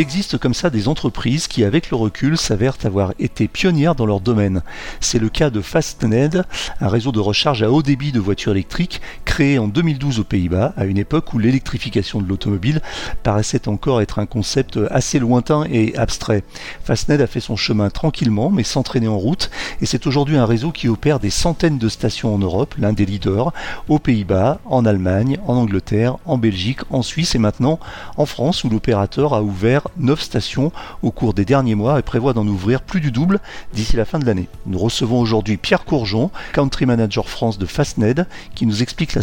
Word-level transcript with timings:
Il 0.00 0.04
existe 0.04 0.38
comme 0.38 0.54
ça 0.54 0.70
des 0.70 0.88
entreprises 0.88 1.46
qui, 1.46 1.62
avec 1.62 1.90
le 1.90 1.96
recul, 1.98 2.38
s'avèrent 2.38 2.78
avoir 2.84 3.12
été 3.18 3.48
pionnières 3.48 3.94
dans 3.94 4.06
leur 4.06 4.20
domaine. 4.20 4.62
C'est 4.98 5.18
le 5.18 5.28
cas 5.28 5.50
de 5.50 5.60
Fastned, 5.60 6.46
un 6.80 6.88
réseau 6.88 7.12
de 7.12 7.20
recharge 7.20 7.62
à 7.62 7.70
haut 7.70 7.82
débit 7.82 8.10
de 8.10 8.18
voitures 8.18 8.52
électriques 8.52 9.02
en 9.40 9.68
2012 9.68 10.20
aux 10.20 10.24
Pays-Bas, 10.24 10.74
à 10.76 10.84
une 10.84 10.98
époque 10.98 11.32
où 11.32 11.38
l'électrification 11.38 12.20
de 12.20 12.28
l'automobile 12.28 12.82
paraissait 13.22 13.68
encore 13.68 14.02
être 14.02 14.18
un 14.18 14.26
concept 14.26 14.78
assez 14.90 15.18
lointain 15.18 15.64
et 15.70 15.96
abstrait. 15.96 16.44
Fastned 16.84 17.22
a 17.22 17.26
fait 17.26 17.40
son 17.40 17.56
chemin 17.56 17.88
tranquillement, 17.88 18.50
mais 18.50 18.64
sans 18.64 18.82
traîner 18.82 19.08
en 19.08 19.16
route, 19.16 19.50
et 19.80 19.86
c'est 19.86 20.06
aujourd'hui 20.06 20.36
un 20.36 20.44
réseau 20.44 20.72
qui 20.72 20.88
opère 20.88 21.20
des 21.20 21.30
centaines 21.30 21.78
de 21.78 21.88
stations 21.88 22.34
en 22.34 22.38
Europe, 22.38 22.74
l'un 22.78 22.92
des 22.92 23.06
leaders, 23.06 23.52
aux 23.88 23.98
Pays-Bas, 23.98 24.60
en 24.66 24.84
Allemagne, 24.84 25.38
en 25.46 25.54
Angleterre, 25.54 26.18
en 26.26 26.36
Belgique, 26.36 26.80
en 26.90 27.00
Suisse 27.00 27.34
et 27.34 27.38
maintenant 27.38 27.80
en 28.18 28.26
France, 28.26 28.62
où 28.64 28.68
l'opérateur 28.68 29.32
a 29.32 29.42
ouvert 29.42 29.88
9 29.96 30.20
stations 30.20 30.70
au 31.02 31.10
cours 31.10 31.32
des 31.32 31.46
derniers 31.46 31.74
mois 31.74 31.98
et 31.98 32.02
prévoit 32.02 32.34
d'en 32.34 32.46
ouvrir 32.46 32.82
plus 32.82 33.00
du 33.00 33.10
double 33.10 33.40
d'ici 33.72 33.96
la 33.96 34.04
fin 34.04 34.18
de 34.18 34.26
l'année. 34.26 34.48
Nous 34.66 34.78
recevons 34.78 35.18
aujourd'hui 35.18 35.56
Pierre 35.56 35.86
Courgeon, 35.86 36.30
Country 36.52 36.84
Manager 36.84 37.28
France 37.28 37.56
de 37.56 37.64
Fastned, 37.64 38.26
qui 38.54 38.66
nous 38.66 38.82
explique 38.82 39.14
la 39.14 39.22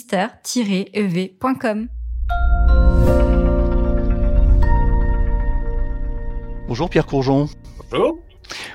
mister-ev.com. 0.00 1.88
Bonjour 6.68 6.88
Pierre 6.88 7.06
Courgeon. 7.06 7.48
Bonjour. 7.90 8.18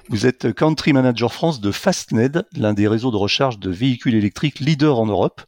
Vous 0.09 0.25
êtes 0.25 0.53
Country 0.53 0.93
Manager 0.93 1.33
France 1.33 1.59
de 1.59 1.71
Fastned, 1.71 2.45
l'un 2.55 2.73
des 2.73 2.87
réseaux 2.87 3.11
de 3.11 3.17
recharge 3.17 3.59
de 3.59 3.71
véhicules 3.71 4.15
électriques 4.15 4.59
leader 4.59 4.99
en 4.99 5.07
Europe. 5.07 5.41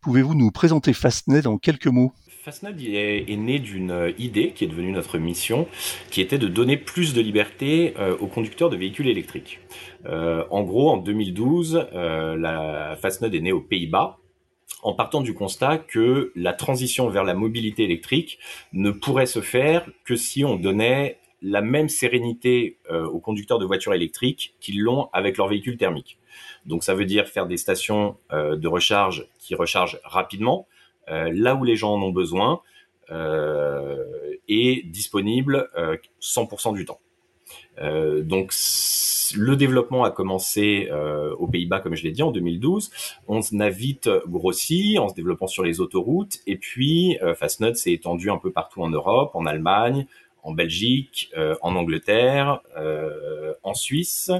Pouvez-vous 0.00 0.34
nous 0.34 0.50
présenter 0.50 0.92
Fastned 0.92 1.46
en 1.46 1.58
quelques 1.58 1.86
mots? 1.86 2.12
Fastned 2.44 2.78
est, 2.80 3.24
est, 3.26 3.36
né 3.36 3.58
d'une 3.58 4.12
idée 4.18 4.52
qui 4.52 4.64
est 4.64 4.68
devenue 4.68 4.92
notre 4.92 5.16
mission, 5.16 5.66
qui 6.10 6.20
était 6.20 6.36
de 6.36 6.46
donner 6.46 6.76
plus 6.76 7.14
de 7.14 7.22
liberté 7.22 7.94
euh, 7.98 8.16
aux 8.18 8.26
conducteurs 8.26 8.68
de 8.68 8.76
véhicules 8.76 9.08
électriques. 9.08 9.60
Euh, 10.04 10.44
en 10.50 10.62
gros, 10.62 10.90
en 10.90 10.98
2012, 10.98 11.88
euh, 11.94 12.36
la 12.36 12.96
Fastned 13.00 13.34
est 13.34 13.40
née 13.40 13.52
aux 13.52 13.62
Pays-Bas, 13.62 14.18
en 14.82 14.92
partant 14.92 15.22
du 15.22 15.34
constat 15.34 15.78
que 15.78 16.32
la 16.36 16.52
transition 16.52 17.08
vers 17.08 17.24
la 17.24 17.34
mobilité 17.34 17.84
électrique 17.84 18.38
ne 18.72 18.90
pourrait 18.90 19.26
se 19.26 19.40
faire 19.40 19.88
que 20.04 20.14
si 20.14 20.44
on 20.44 20.56
donnait 20.56 21.18
la 21.44 21.60
même 21.60 21.88
sérénité 21.88 22.78
euh, 22.90 23.06
aux 23.06 23.20
conducteurs 23.20 23.58
de 23.58 23.66
voitures 23.66 23.94
électriques 23.94 24.54
qu'ils 24.60 24.80
l'ont 24.80 25.10
avec 25.12 25.36
leur 25.36 25.48
véhicule 25.48 25.76
thermique. 25.76 26.18
Donc 26.64 26.82
ça 26.84 26.94
veut 26.94 27.04
dire 27.04 27.28
faire 27.28 27.46
des 27.46 27.58
stations 27.58 28.16
euh, 28.32 28.56
de 28.56 28.66
recharge 28.66 29.28
qui 29.38 29.54
rechargent 29.54 30.00
rapidement, 30.04 30.66
euh, 31.10 31.30
là 31.34 31.54
où 31.54 31.64
les 31.64 31.76
gens 31.76 31.94
en 31.94 32.02
ont 32.02 32.12
besoin, 32.12 32.60
et 34.48 34.82
disponibles 34.86 35.68
100% 36.22 36.74
du 36.74 36.86
temps. 36.86 37.00
donc 38.22 38.50
le 39.36 39.56
développement 39.56 40.04
a 40.04 40.10
commencé 40.10 40.88
aux 41.38 41.46
Pays-Bas, 41.46 41.80
comme 41.80 41.94
je 41.94 42.02
l'ai 42.04 42.12
dit, 42.12 42.22
en 42.22 42.30
2012. 42.30 42.90
On 43.28 43.40
a 43.60 43.70
vite 43.70 44.08
grossi 44.28 44.98
en 44.98 45.08
se 45.08 45.14
développant 45.14 45.46
sur 45.46 45.62
les 45.62 45.80
autoroutes. 45.80 46.38
Et 46.46 46.56
puis, 46.56 47.18
Fastned 47.36 47.76
s'est 47.76 47.92
étendu 47.92 48.30
un 48.30 48.38
peu 48.38 48.50
partout 48.50 48.82
en 48.82 48.90
Europe, 48.90 49.30
en 49.34 49.46
Allemagne, 49.46 50.06
en 50.44 50.52
Belgique, 50.52 51.30
euh, 51.36 51.56
en 51.62 51.74
Angleterre, 51.74 52.60
euh, 52.76 53.54
en 53.62 53.74
Suisse. 53.74 54.30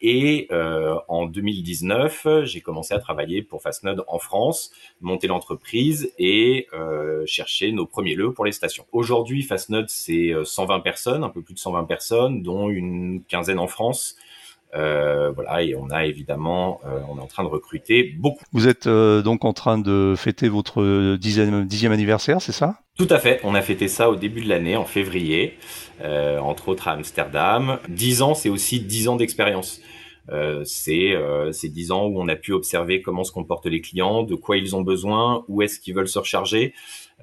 Et 0.00 0.46
euh, 0.52 0.94
en 1.08 1.26
2019, 1.26 2.44
j'ai 2.44 2.60
commencé 2.60 2.94
à 2.94 3.00
travailler 3.00 3.42
pour 3.42 3.62
Fastnode 3.62 4.04
en 4.06 4.20
France, 4.20 4.70
monter 5.00 5.26
l'entreprise 5.26 6.12
et 6.18 6.68
euh, 6.72 7.26
chercher 7.26 7.72
nos 7.72 7.84
premiers 7.84 8.14
lieux 8.14 8.32
pour 8.32 8.44
les 8.44 8.52
stations. 8.52 8.86
Aujourd'hui, 8.92 9.42
Fastnode, 9.42 9.88
c'est 9.88 10.32
120 10.44 10.80
personnes, 10.80 11.24
un 11.24 11.30
peu 11.30 11.42
plus 11.42 11.54
de 11.54 11.58
120 11.58 11.84
personnes, 11.84 12.42
dont 12.44 12.68
une 12.68 13.24
quinzaine 13.24 13.58
en 13.58 13.66
France. 13.66 14.16
Euh, 14.74 15.30
voilà, 15.30 15.62
et 15.62 15.74
on 15.74 15.90
a 15.90 16.04
évidemment, 16.04 16.80
euh, 16.84 17.00
on 17.08 17.18
est 17.18 17.22
en 17.22 17.26
train 17.26 17.42
de 17.42 17.48
recruter 17.48 18.14
beaucoup. 18.18 18.44
Vous 18.52 18.68
êtes 18.68 18.86
euh, 18.86 19.22
donc 19.22 19.44
en 19.44 19.52
train 19.52 19.78
de 19.78 20.14
fêter 20.16 20.48
votre 20.48 21.16
dixième, 21.16 21.66
dixième 21.66 21.92
anniversaire, 21.92 22.42
c'est 22.42 22.52
ça? 22.52 22.80
Tout 22.96 23.08
à 23.10 23.18
fait. 23.18 23.40
On 23.44 23.54
a 23.54 23.62
fêté 23.62 23.88
ça 23.88 24.10
au 24.10 24.16
début 24.16 24.42
de 24.42 24.48
l'année, 24.48 24.76
en 24.76 24.84
février, 24.84 25.56
entre 26.02 26.68
autres 26.68 26.88
à 26.88 26.92
Amsterdam. 26.92 27.78
Dix 27.88 28.22
ans, 28.22 28.34
c'est 28.34 28.48
aussi 28.48 28.80
dix 28.80 29.08
ans 29.08 29.16
d'expérience. 29.16 29.80
Euh, 30.30 30.62
c'est 30.64 31.12
euh, 31.14 31.52
ces 31.52 31.68
dix 31.68 31.90
ans 31.90 32.06
où 32.06 32.20
on 32.20 32.28
a 32.28 32.36
pu 32.36 32.52
observer 32.52 33.00
comment 33.00 33.24
se 33.24 33.32
comportent 33.32 33.66
les 33.66 33.80
clients, 33.80 34.22
de 34.22 34.34
quoi 34.34 34.56
ils 34.56 34.76
ont 34.76 34.82
besoin, 34.82 35.44
où 35.48 35.62
est-ce 35.62 35.80
qu'ils 35.80 35.94
veulent 35.94 36.08
se 36.08 36.18
recharger. 36.18 36.74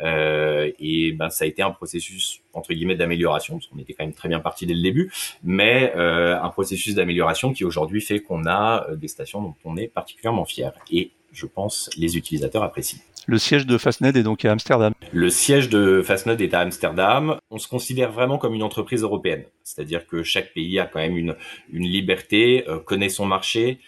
Euh, 0.01 0.71
et 0.79 1.13
ben 1.13 1.29
ça 1.29 1.45
a 1.45 1.47
été 1.47 1.61
un 1.61 1.71
processus 1.71 2.41
entre 2.53 2.73
guillemets 2.73 2.95
d'amélioration 2.95 3.55
parce 3.55 3.67
qu'on 3.67 3.79
était 3.79 3.93
quand 3.93 4.03
même 4.03 4.13
très 4.13 4.27
bien 4.27 4.39
parti 4.39 4.65
dès 4.65 4.73
le 4.73 4.81
début, 4.81 5.11
mais 5.43 5.93
euh, 5.95 6.39
un 6.41 6.49
processus 6.49 6.95
d'amélioration 6.95 7.53
qui 7.53 7.63
aujourd'hui 7.63 8.01
fait 8.01 8.19
qu'on 8.19 8.45
a 8.45 8.87
euh, 8.89 8.95
des 8.95 9.07
stations 9.07 9.41
dont 9.41 9.55
on 9.63 9.77
est 9.77 9.87
particulièrement 9.87 10.45
fier 10.45 10.73
et 10.91 11.11
je 11.31 11.45
pense 11.45 11.89
les 11.97 12.17
utilisateurs 12.17 12.63
apprécient. 12.63 12.99
Le 13.27 13.39
siège 13.39 13.65
de 13.65 13.79
Fastned 13.79 14.15
est 14.15 14.23
donc 14.23 14.45
à 14.45 14.51
Amsterdam. 14.51 14.93
Le 15.11 15.29
siège 15.31 15.69
de 15.69 16.03
Fastned 16.03 16.39
est 16.39 16.53
à 16.53 16.59
Amsterdam. 16.59 17.37
On 17.49 17.57
se 17.57 17.67
considère 17.67 18.11
vraiment 18.11 18.37
comme 18.37 18.53
une 18.53 18.61
entreprise 18.61 19.01
européenne, 19.01 19.45
c'est-à-dire 19.63 20.05
que 20.05 20.21
chaque 20.21 20.53
pays 20.53 20.79
a 20.79 20.85
quand 20.85 20.99
même 20.99 21.17
une, 21.17 21.35
une 21.71 21.85
liberté, 21.85 22.65
euh, 22.67 22.77
connaît 22.77 23.09
son 23.09 23.25
marché, 23.25 23.79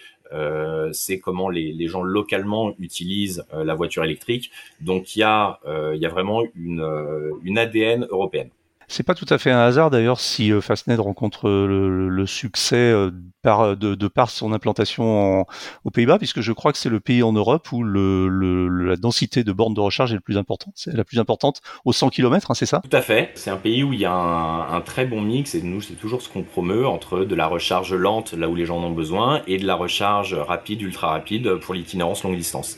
c'est 0.93 1.19
comment 1.19 1.49
les, 1.49 1.73
les, 1.73 1.87
gens 1.87 2.03
localement 2.03 2.73
utilisent 2.79 3.45
euh, 3.53 3.63
la 3.63 3.75
voiture 3.75 4.03
électrique. 4.03 4.51
Donc 4.81 5.15
il 5.15 5.19
y 5.19 5.23
a, 5.23 5.59
euh, 5.65 5.95
il 5.95 6.01
y 6.01 6.05
a 6.05 6.09
vraiment 6.09 6.43
une, 6.55 6.81
euh, 6.81 7.31
une 7.43 7.57
ADN 7.57 8.07
européenne. 8.09 8.49
C'est 8.89 9.03
pas 9.03 9.15
tout 9.15 9.25
à 9.29 9.37
fait 9.37 9.51
un 9.51 9.59
hasard 9.59 9.89
d'ailleurs 9.89 10.21
si 10.21 10.53
euh, 10.53 10.61
Fastned 10.61 10.97
rencontre 11.01 11.49
euh, 11.49 12.07
le, 12.07 12.25
succès 12.25 12.77
euh, 12.77 13.11
de, 13.43 14.07
par 14.07 14.29
son 14.29 14.53
implantation 14.53 15.45
aux 15.83 15.91
Pays-Bas, 15.91 16.17
puisque 16.17 16.39
je 16.39 16.53
crois 16.53 16.71
que 16.71 16.77
c'est 16.77 16.89
le 16.89 17.01
pays 17.01 17.21
en 17.21 17.33
Europe 17.33 17.69
où 17.73 17.83
la 17.83 18.95
densité 18.95 19.43
de 19.43 19.51
bornes 19.51 19.73
de 19.73 19.79
recharge 19.81 20.11
est 20.11 20.15
le 20.15 20.21
plus 20.21 20.37
importante. 20.37 20.73
C'est 20.75 20.95
la 20.95 21.03
plus 21.03 21.19
importante 21.19 21.61
aux 21.85 21.93
100 21.93 22.09
km, 22.09 22.51
hein, 22.51 22.53
c'est 22.53 22.65
ça? 22.65 22.81
Tout 22.89 22.95
à 22.95 23.01
fait. 23.01 23.31
C'est 23.35 23.49
un 23.49 23.57
pays 23.57 23.83
où 23.83 23.93
il 23.93 23.99
y 23.99 24.05
a 24.05 24.13
un, 24.13 24.73
un 24.73 24.81
très 24.81 25.05
bon 25.05 25.21
mix, 25.21 25.55
et 25.55 25.61
nous 25.61 25.81
c'est 25.81 25.93
toujours 25.93 26.21
ce 26.21 26.29
qu'on 26.29 26.43
promeut 26.43 26.87
entre 26.87 27.19
de 27.19 27.35
la 27.35 27.47
recharge 27.47 27.93
lente 27.93 28.33
là 28.33 28.49
où 28.49 28.55
les 28.55 28.65
gens 28.65 28.77
en 28.77 28.83
ont 28.83 28.91
besoin 28.91 29.41
et 29.47 29.57
de 29.57 29.65
la 29.65 29.75
recharge 29.75 30.33
rapide, 30.33 30.81
ultra 30.81 31.09
rapide 31.09 31.55
pour 31.55 31.73
l'itinérance 31.73 32.23
longue 32.23 32.37
distance. 32.37 32.77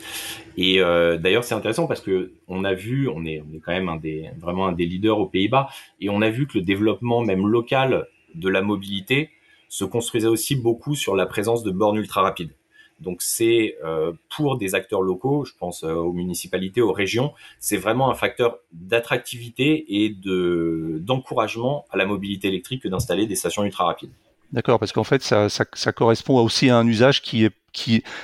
Et 0.56 0.80
euh, 0.80 1.16
d'ailleurs, 1.16 1.44
c'est 1.44 1.54
intéressant 1.54 1.86
parce 1.86 2.00
que 2.00 2.32
on 2.48 2.64
a 2.64 2.74
vu, 2.74 3.08
on 3.08 3.24
est, 3.24 3.42
on 3.48 3.54
est 3.54 3.60
quand 3.60 3.72
même 3.72 3.88
un 3.88 3.96
des, 3.96 4.30
vraiment 4.38 4.66
un 4.66 4.72
des 4.72 4.86
leaders 4.86 5.18
aux 5.18 5.26
Pays-Bas, 5.26 5.68
et 6.00 6.10
on 6.10 6.22
a 6.22 6.30
vu 6.30 6.46
que 6.46 6.58
le 6.58 6.64
développement 6.64 7.22
même 7.22 7.46
local 7.46 8.06
de 8.34 8.48
la 8.48 8.62
mobilité 8.62 9.30
se 9.68 9.84
construisait 9.84 10.28
aussi 10.28 10.56
beaucoup 10.56 10.94
sur 10.94 11.14
la 11.16 11.26
présence 11.26 11.62
de 11.62 11.70
bornes 11.70 11.96
ultra 11.96 12.22
rapides. 12.22 12.52
Donc 13.00 13.22
c'est 13.22 13.76
euh, 13.82 14.12
pour 14.28 14.58
des 14.58 14.74
acteurs 14.74 15.00
locaux, 15.00 15.44
je 15.44 15.52
pense 15.58 15.84
euh, 15.84 15.94
aux 15.94 16.12
municipalités, 16.12 16.82
aux 16.82 16.92
régions, 16.92 17.32
c'est 17.58 17.78
vraiment 17.78 18.10
un 18.10 18.14
facteur 18.14 18.58
d'attractivité 18.72 20.02
et 20.04 20.10
de 20.10 20.98
d'encouragement 21.00 21.86
à 21.90 21.96
la 21.96 22.04
mobilité 22.04 22.48
électrique 22.48 22.82
que 22.82 22.88
d'installer 22.88 23.26
des 23.26 23.36
stations 23.36 23.64
ultra 23.64 23.84
rapides. 23.84 24.10
D'accord, 24.52 24.80
parce 24.80 24.92
qu'en 24.92 25.04
fait, 25.04 25.22
ça, 25.22 25.48
ça, 25.48 25.64
ça, 25.72 25.92
correspond 25.92 26.42
aussi 26.42 26.70
à 26.70 26.76
un 26.76 26.86
usage 26.86 27.22
qui 27.22 27.44
est 27.44 27.54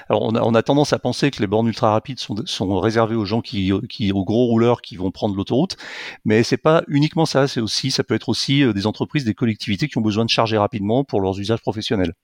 Alors, 0.09 0.23
on 0.23 0.55
a, 0.55 0.63
tendance 0.63 0.93
à 0.93 0.99
penser 0.99 1.31
que 1.31 1.41
les 1.41 1.47
bornes 1.47 1.69
ultra 1.69 1.93
rapides 1.93 2.19
sont, 2.19 2.37
sont 2.47 2.79
réservées 2.81 3.15
aux 3.15 3.25
gens 3.25 3.41
qui, 3.41 3.73
qui, 3.89 4.13
aux 4.13 4.25
gros 4.25 4.47
rouleurs 4.47 4.83
qui 4.83 4.97
vont 4.97 5.11
prendre 5.11 5.37
l'autoroute, 5.37 5.77
mais 6.25 6.43
c'est 6.43 6.57
pas 6.57 6.83
uniquement 6.89 7.27
ça. 7.27 7.49
C'est 7.49 7.61
aussi, 7.61 7.91
ça 7.91 8.05
peut 8.05 8.15
être 8.15 8.29
aussi 8.29 8.63
euh, 8.63 8.73
des 8.73 8.87
entreprises, 8.87 9.25
des 9.25 9.35
collectivités 9.35 9.89
qui 9.89 9.99
ont 9.99 10.03
besoin 10.03 10.25
de 10.25 10.31
charger 10.31 10.59
rapidement 10.59 11.05
pour 11.05 11.21
leurs 11.21 11.39
usages 11.39 11.61
professionnels. 11.61 12.15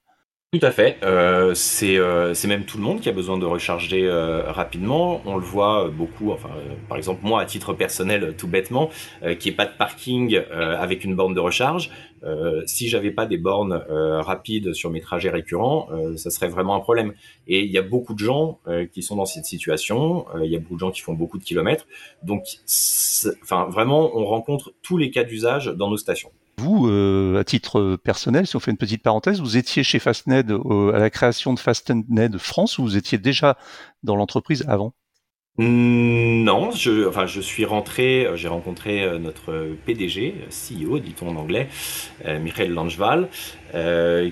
Tout 0.53 0.59
à 0.61 0.69
fait. 0.69 0.97
Euh, 1.01 1.55
c'est 1.55 1.97
euh, 1.97 2.35
même 2.45 2.65
tout 2.65 2.77
le 2.77 2.83
monde 2.83 3.01
qui 3.01 3.09
a 3.09 3.11
besoin 3.11 3.39
de 3.39 3.45
recharger 3.45 4.05
euh, 4.05 4.43
rapidement. 4.51 5.19
On 5.25 5.37
le 5.37 5.43
voit 5.43 5.89
beaucoup. 5.89 6.31
Enfin, 6.31 6.51
par 6.87 6.95
exemple, 6.95 7.21
moi, 7.23 7.41
à 7.41 7.45
titre 7.45 7.73
personnel, 7.73 8.35
tout 8.37 8.47
bêtement, 8.47 8.91
qui 9.39 9.49
est 9.49 9.53
pas 9.53 9.65
de 9.65 9.75
parking 9.75 10.37
avec 10.51 11.03
une 11.05 11.15
borne 11.15 11.33
de 11.33 11.39
recharge. 11.39 11.89
si 12.67 12.87
j'avais 12.87 13.09
pas 13.09 13.25
des 13.25 13.37
bornes 13.37 13.83
rapides 13.89 14.73
sur 14.73 14.91
mes 14.91 15.01
trajets 15.01 15.31
récurrents, 15.31 15.89
ça 16.17 16.29
serait 16.29 16.49
vraiment 16.49 16.75
un 16.75 16.81
problème. 16.81 17.13
Et 17.47 17.61
il 17.61 17.71
y 17.71 17.79
a 17.79 17.81
beaucoup 17.81 18.13
de 18.13 18.19
gens 18.19 18.59
qui 18.91 19.01
sont 19.01 19.15
dans 19.15 19.25
cette 19.25 19.45
situation. 19.45 20.25
Il 20.43 20.51
y 20.51 20.55
a 20.55 20.59
beaucoup 20.59 20.75
de 20.75 20.79
gens 20.79 20.91
qui 20.91 21.01
font 21.01 21.13
beaucoup 21.13 21.39
de 21.39 21.43
kilomètres. 21.43 21.87
Donc, 22.21 22.43
enfin, 23.41 23.65
vraiment, 23.69 24.15
on 24.15 24.25
rencontre 24.25 24.73
tous 24.83 24.97
les 24.97 25.09
cas 25.09 25.23
d'usage 25.23 25.67
dans 25.67 25.89
nos 25.89 25.97
stations. 25.97 26.31
Vous, 26.57 26.87
à 26.87 27.43
titre 27.43 27.95
personnel, 27.97 28.47
si 28.47 28.55
on 28.55 28.59
fait 28.59 28.71
une 28.71 28.77
petite 28.77 29.03
parenthèse, 29.03 29.41
vous 29.41 29.57
étiez 29.57 29.83
chez 29.83 29.99
Fastned 29.99 30.51
à 30.93 30.99
la 30.99 31.09
création 31.09 31.53
de 31.53 31.59
Fastned 31.59 32.37
France 32.37 32.77
ou 32.77 32.83
vous 32.83 32.97
étiez 32.97 33.17
déjà 33.17 33.57
dans 34.03 34.15
l'entreprise 34.15 34.63
avant? 34.67 34.93
Mmh, 35.59 36.43
non, 36.43 36.71
je, 36.71 37.07
enfin, 37.07 37.27
je 37.27 37.39
suis 37.39 37.63
rentré, 37.63 38.25
euh, 38.25 38.35
j'ai 38.35 38.47
rencontré 38.47 39.03
euh, 39.03 39.19
notre 39.19 39.75
PDG, 39.85 40.33
CEO, 40.49 40.97
dit-on 40.97 41.29
en 41.29 41.35
anglais, 41.35 41.69
euh, 42.25 42.39
Michael 42.39 42.73
Langevall, 42.73 43.29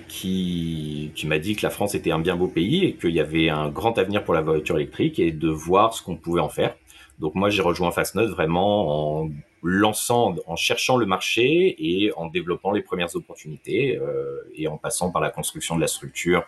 qui, 0.07 1.11
qui 1.13 1.27
m'a 1.27 1.37
dit 1.37 1.55
que 1.55 1.61
la 1.61 1.69
France 1.69 1.93
était 1.93 2.11
un 2.11 2.19
bien 2.19 2.35
beau 2.35 2.47
pays 2.47 2.85
et 2.85 2.93
qu'il 2.95 3.11
y 3.11 3.19
avait 3.19 3.49
un 3.49 3.69
grand 3.69 3.99
avenir 3.99 4.23
pour 4.23 4.33
la 4.33 4.41
voiture 4.41 4.77
électrique 4.77 5.19
et 5.19 5.31
de 5.31 5.49
voir 5.49 5.93
ce 5.93 6.01
qu'on 6.01 6.15
pouvait 6.15 6.41
en 6.41 6.49
faire. 6.49 6.75
Donc 7.19 7.35
moi, 7.35 7.51
j'ai 7.51 7.61
rejoint 7.61 7.91
Fastnode 7.91 8.31
vraiment 8.31 9.21
en 9.21 9.29
lançant, 9.61 10.35
en 10.47 10.55
cherchant 10.55 10.97
le 10.97 11.05
marché 11.05 11.75
et 11.79 12.11
en 12.17 12.27
développant 12.27 12.71
les 12.71 12.81
premières 12.81 13.15
opportunités 13.15 13.97
euh, 13.97 14.37
et 14.55 14.67
en 14.67 14.77
passant 14.77 15.11
par 15.11 15.21
la 15.21 15.29
construction 15.29 15.75
de 15.75 15.81
la 15.81 15.87
structure, 15.87 16.43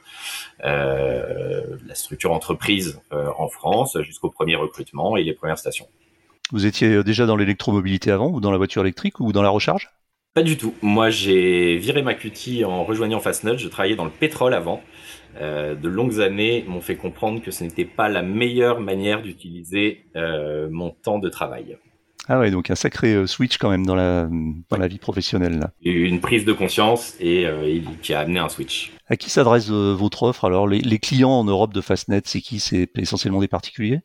euh, 0.64 1.78
la 1.86 1.96
structure 1.96 2.32
entreprise 2.32 3.02
euh, 3.12 3.30
en 3.38 3.48
France 3.48 3.98
jusqu'au 4.02 4.30
premier 4.30 4.56
recrutement 4.56 5.18
et 5.18 5.24
les 5.24 5.34
premières 5.34 5.58
stations. 5.58 5.88
Vous 6.52 6.66
étiez 6.66 7.04
déjà 7.04 7.26
dans 7.26 7.36
l'électromobilité 7.36 8.12
avant 8.12 8.30
ou 8.30 8.42
dans 8.42 8.52
la 8.52 8.58
voiture 8.58 8.82
électrique 8.82 9.20
ou 9.20 9.32
dans 9.32 9.42
la 9.42 9.50
recharge? 9.50 9.90
Pas 10.34 10.42
du 10.42 10.58
tout. 10.58 10.74
Moi, 10.82 11.12
j'ai 11.12 11.78
viré 11.78 12.02
ma 12.02 12.16
cutie 12.16 12.66
en 12.66 12.84
rejoignant 12.84 13.20
Fastnode. 13.20 13.60
Je 13.60 13.68
travaillais 13.68 13.96
dans 13.96 14.06
le 14.06 14.12
pétrole 14.12 14.56
avant. 14.56 14.82
Euh, 15.40 15.76
de 15.76 15.88
longues 15.88 16.22
années 16.22 16.64
m'ont 16.68 16.82
fait 16.82 16.96
comprendre 16.96 17.42
que 17.42 17.52
ce 17.52 17.64
n'était 17.64 17.86
pas 17.86 18.10
la 18.10 18.24
meilleure 18.24 18.80
manière 18.80 19.22
d'utiliser 19.22 20.06
euh, 20.16 20.68
mon 20.72 20.90
temps 20.90 21.20
de 21.20 21.30
travail. 21.30 21.78
Ah 22.28 22.40
ouais, 22.40 22.52
donc 22.52 22.72
un 22.72 22.76
sacré 22.76 23.14
euh, 23.14 23.28
switch 23.28 23.58
quand 23.58 23.70
même 23.70 23.86
dans 23.86 23.96
la, 23.96 24.30
dans 24.70 24.78
la 24.78 24.88
vie 24.88 24.98
professionnelle. 24.98 25.60
Là. 25.60 25.72
Une 25.84 26.22
prise 26.22 26.46
de 26.46 26.54
conscience 26.54 27.16
et 27.20 27.46
qui 28.02 28.14
a 28.14 28.22
amené 28.22 28.40
un 28.40 28.50
switch. 28.50 28.92
À 29.08 29.18
qui 29.18 29.30
s'adresse 29.30 29.70
votre 29.70 30.24
offre? 30.24 30.46
Alors 30.46 30.68
les, 30.68 30.80
les, 30.80 31.00
clients 31.00 31.32
en 31.32 31.44
Europe 31.44 31.74
de 31.74 31.82
Fastnet, 31.82 32.22
c'est 32.26 32.42
qui? 32.42 32.60
C'est 32.60 32.90
essentiellement 32.98 33.42
des 33.42 33.48
particuliers? 33.50 34.02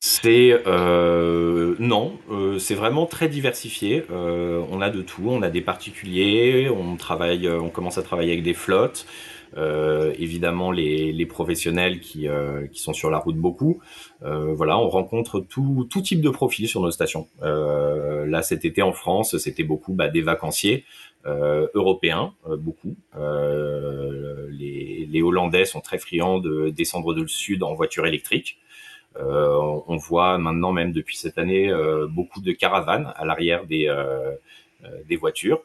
C'est 0.00 0.62
euh, 0.66 1.74
non, 1.80 2.18
euh, 2.30 2.58
c'est 2.58 2.76
vraiment 2.76 3.06
très 3.06 3.28
diversifié. 3.28 4.04
Euh, 4.10 4.64
on 4.70 4.80
a 4.80 4.90
de 4.90 5.02
tout. 5.02 5.24
On 5.26 5.42
a 5.42 5.50
des 5.50 5.60
particuliers. 5.60 6.70
On 6.70 6.96
travaille, 6.96 7.48
on 7.48 7.68
commence 7.68 7.98
à 7.98 8.02
travailler 8.02 8.32
avec 8.32 8.44
des 8.44 8.54
flottes. 8.54 9.06
Évidemment, 9.56 10.70
les, 10.70 11.12
les 11.12 11.26
professionnels 11.26 12.00
qui, 12.00 12.26
qui 12.72 12.80
sont 12.80 12.92
sur 12.92 13.10
la 13.10 13.18
route 13.18 13.36
beaucoup. 13.36 13.80
voilà, 14.20 14.78
on 14.78 14.88
rencontre 14.88 15.40
tout, 15.40 15.86
tout 15.90 16.02
type 16.02 16.20
de 16.20 16.30
profil 16.30 16.68
sur 16.68 16.80
nos 16.80 16.90
stations. 16.90 17.28
là, 17.42 18.42
cet 18.42 18.64
été 18.64 18.82
en 18.82 18.92
France, 18.92 19.36
c'était 19.38 19.64
beaucoup 19.64 19.94
bah, 19.94 20.08
des 20.08 20.22
vacanciers. 20.22 20.84
européens, 21.24 22.34
beaucoup. 22.58 22.96
les, 24.50 25.08
les 25.10 25.22
Hollandais 25.22 25.64
sont 25.64 25.80
très 25.80 25.98
friands 25.98 26.38
de 26.38 26.70
descendre 26.70 27.14
du 27.14 27.28
sud 27.28 27.62
en 27.62 27.74
voiture 27.74 28.06
électrique. 28.06 28.58
Euh, 29.16 29.80
on 29.86 29.96
voit 29.96 30.38
maintenant, 30.38 30.72
même 30.72 30.92
depuis 30.92 31.16
cette 31.16 31.38
année, 31.38 31.68
euh, 31.70 32.06
beaucoup 32.08 32.40
de 32.40 32.52
caravanes 32.52 33.12
à 33.16 33.24
l'arrière 33.24 33.64
des, 33.64 33.86
euh, 33.88 34.32
des 35.06 35.16
voitures. 35.16 35.62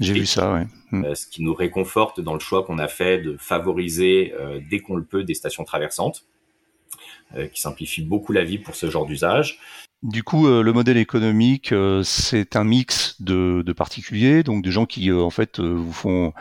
J'ai 0.00 0.12
vu 0.14 0.26
ça, 0.26 0.52
ouais. 0.52 0.66
Hmm. 0.90 1.14
ce 1.14 1.26
qui 1.26 1.42
nous 1.42 1.54
réconforte 1.54 2.20
dans 2.20 2.34
le 2.34 2.40
choix 2.40 2.64
qu'on 2.64 2.78
a 2.78 2.88
fait 2.88 3.18
de 3.18 3.36
favoriser, 3.36 4.34
dès 4.68 4.80
qu'on 4.80 4.96
le 4.96 5.04
peut, 5.04 5.22
des 5.22 5.34
stations 5.34 5.64
traversantes, 5.64 6.24
qui 7.52 7.60
simplifient 7.60 8.02
beaucoup 8.02 8.32
la 8.32 8.42
vie 8.42 8.58
pour 8.58 8.74
ce 8.74 8.90
genre 8.90 9.06
d'usage. 9.06 9.60
Du 10.02 10.22
coup, 10.22 10.46
euh, 10.46 10.62
le 10.62 10.72
modèle 10.72 10.96
économique, 10.96 11.72
euh, 11.72 12.02
c'est 12.02 12.56
un 12.56 12.64
mix 12.64 13.20
de, 13.20 13.62
particuliers, 13.76 14.42
donc 14.42 14.64
des 14.64 14.70
gens 14.70 14.86
qui 14.86 15.10
euh, 15.10 15.20
en 15.20 15.28
fait 15.28 15.60
vous 15.60 15.92
font 15.92 16.32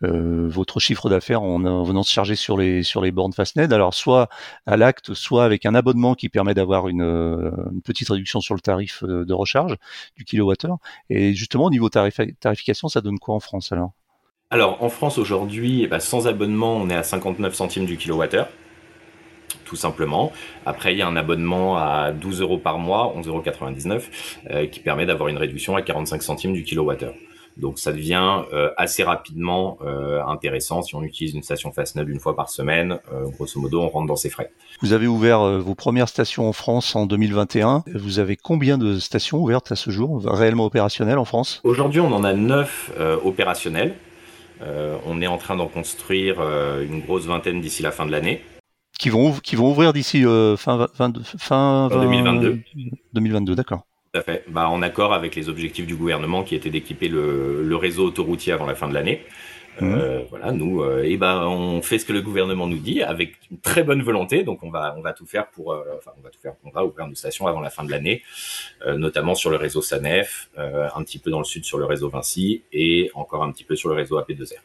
votre 0.00 0.80
chiffre 0.80 1.10
d'affaires 1.10 1.42
en, 1.42 1.82
venant 1.84 2.02
se 2.02 2.10
charger 2.12 2.36
sur 2.36 2.56
les 2.56 2.82
sur 2.82 3.02
les 3.02 3.12
bornes 3.12 3.32
Fastned. 3.34 3.72
Alors 3.72 3.92
soit 3.94 4.28
à 4.66 4.76
l'acte, 4.78 5.12
soit 5.14 5.44
avec 5.44 5.66
un 5.66 5.74
abonnement 5.74 6.14
qui 6.14 6.28
permet 6.30 6.54
d'avoir 6.54 6.88
une, 6.88 7.52
petite 7.84 8.08
réduction 8.08 8.40
sur 8.40 8.54
le 8.54 8.60
tarif 8.60 9.04
de 9.04 9.32
recharge 9.34 9.76
du 10.16 10.24
kilowattheure. 10.24 10.78
Et 11.10 11.34
justement, 11.34 11.66
au 11.66 11.70
niveau 11.70 11.88
tarification, 11.90 12.88
ça 12.88 13.00
donne 13.02 13.18
quoi 13.18 13.34
en 13.34 13.40
France 13.40 13.72
alors? 13.72 13.92
Alors 14.50 14.82
en 14.82 14.88
France 14.88 15.18
aujourd'hui, 15.18 15.82
eh 15.82 15.86
ben, 15.86 16.00
sans 16.00 16.26
abonnement, 16.26 16.76
on 16.76 16.88
est 16.90 16.96
à 16.96 17.02
59 17.02 17.54
centimes 17.54 17.86
du 17.86 17.96
kilowattheure 17.96 18.48
tout 19.64 19.76
simplement. 19.76 20.32
Après, 20.66 20.92
il 20.92 20.98
y 20.98 21.02
a 21.02 21.08
un 21.08 21.16
abonnement 21.16 21.76
à 21.76 22.12
12 22.12 22.40
euros 22.40 22.58
par 22.58 22.78
mois, 22.78 23.14
11,99 23.16 23.88
euros, 23.88 24.02
euh, 24.50 24.66
qui 24.66 24.80
permet 24.80 25.06
d'avoir 25.06 25.28
une 25.28 25.36
réduction 25.36 25.76
à 25.76 25.82
45 25.82 26.22
centimes 26.22 26.52
du 26.52 26.62
kilowattheure. 26.62 27.14
Donc 27.58 27.78
ça 27.78 27.92
devient 27.92 28.44
euh, 28.54 28.70
assez 28.78 29.02
rapidement 29.02 29.76
euh, 29.84 30.24
intéressant 30.24 30.80
si 30.80 30.94
on 30.94 31.02
utilise 31.02 31.34
une 31.34 31.42
station 31.42 31.70
Fastned 31.70 32.08
une 32.08 32.18
fois 32.18 32.34
par 32.34 32.48
semaine. 32.48 32.98
grosso 33.36 33.60
modo, 33.60 33.82
on 33.82 33.88
rentre 33.88 34.06
dans 34.06 34.16
ses 34.16 34.30
frais. 34.30 34.50
Vous 34.80 34.94
avez 34.94 35.06
ouvert 35.06 35.40
vos 35.60 35.74
premières 35.74 36.08
stations 36.08 36.48
en 36.48 36.54
France 36.54 36.96
en 36.96 37.04
2021. 37.04 37.84
Vous 37.94 38.18
avez 38.20 38.36
combien 38.36 38.78
de 38.78 38.98
stations 38.98 39.38
ouvertes 39.38 39.70
à 39.70 39.76
ce 39.76 39.90
jour, 39.90 40.22
réellement 40.24 40.64
opérationnelles 40.64 41.18
en 41.18 41.26
France? 41.26 41.60
Aujourd'hui, 41.62 42.00
on 42.00 42.12
en 42.12 42.24
a 42.24 42.32
9 42.32 43.20
opérationnelles. 43.22 43.94
on 45.06 45.20
est 45.20 45.26
en 45.26 45.36
train 45.36 45.56
d'en 45.56 45.68
construire 45.68 46.40
une 46.80 47.00
grosse 47.00 47.26
vingtaine 47.26 47.60
d'ici 47.60 47.82
la 47.82 47.90
fin 47.90 48.06
de 48.06 48.12
l'année 48.12 48.42
qui 49.02 49.10
vont 49.10 49.32
qui 49.32 49.56
vont 49.56 49.68
ouvrir 49.68 49.92
d'ici 49.92 50.24
euh, 50.24 50.56
fin, 50.56 50.86
fin, 50.94 51.12
fin 51.36 51.88
2022. 51.90 52.60
2022, 53.14 53.56
d'accord. 53.56 53.84
Tout 54.12 54.20
à 54.20 54.22
fait. 54.22 54.44
Bah, 54.46 54.68
en 54.68 54.80
accord 54.80 55.12
avec 55.12 55.34
les 55.34 55.48
objectifs 55.48 55.88
du 55.88 55.96
gouvernement 55.96 56.44
qui 56.44 56.54
étaient 56.54 56.70
d'équiper 56.70 57.08
le, 57.08 57.64
le, 57.64 57.76
réseau 57.76 58.06
autoroutier 58.06 58.52
avant 58.52 58.64
la 58.64 58.76
fin 58.76 58.86
de 58.86 58.94
l'année. 58.94 59.24
Euh, 59.80 60.20
mhm. 60.20 60.26
voilà, 60.30 60.52
nous, 60.52 60.82
euh, 60.82 61.02
et 61.02 61.16
ben, 61.16 61.46
on 61.48 61.82
fait 61.82 61.98
ce 61.98 62.04
que 62.04 62.12
le 62.12 62.22
gouvernement 62.22 62.68
nous 62.68 62.78
dit 62.78 63.02
avec 63.02 63.38
une 63.50 63.58
très 63.58 63.82
bonne 63.82 64.02
volonté. 64.02 64.44
Donc, 64.44 64.62
on 64.62 64.70
va, 64.70 64.94
on 64.96 65.00
va 65.00 65.12
tout 65.14 65.26
faire 65.26 65.48
pour, 65.48 65.74
enfin, 65.96 66.12
on 66.16 66.22
va 66.22 66.30
tout 66.30 66.40
faire. 66.40 66.54
On 66.62 66.70
va 66.70 66.84
ouvrir 66.84 67.08
nos 67.08 67.16
stations 67.16 67.48
avant 67.48 67.60
la 67.60 67.70
fin 67.70 67.82
de 67.82 67.90
l'année, 67.90 68.22
notamment 68.86 69.34
sur 69.34 69.50
le 69.50 69.56
réseau 69.56 69.82
Sanef, 69.82 70.48
un 70.56 71.02
petit 71.02 71.18
peu 71.18 71.32
dans 71.32 71.40
le 71.40 71.44
sud 71.44 71.64
sur 71.64 71.78
le 71.78 71.86
réseau 71.86 72.08
Vinci 72.08 72.62
et 72.72 73.10
encore 73.14 73.42
un 73.42 73.50
petit 73.50 73.64
peu 73.64 73.74
sur 73.74 73.88
le 73.88 73.96
réseau 73.96 74.20
AP2R. 74.20 74.60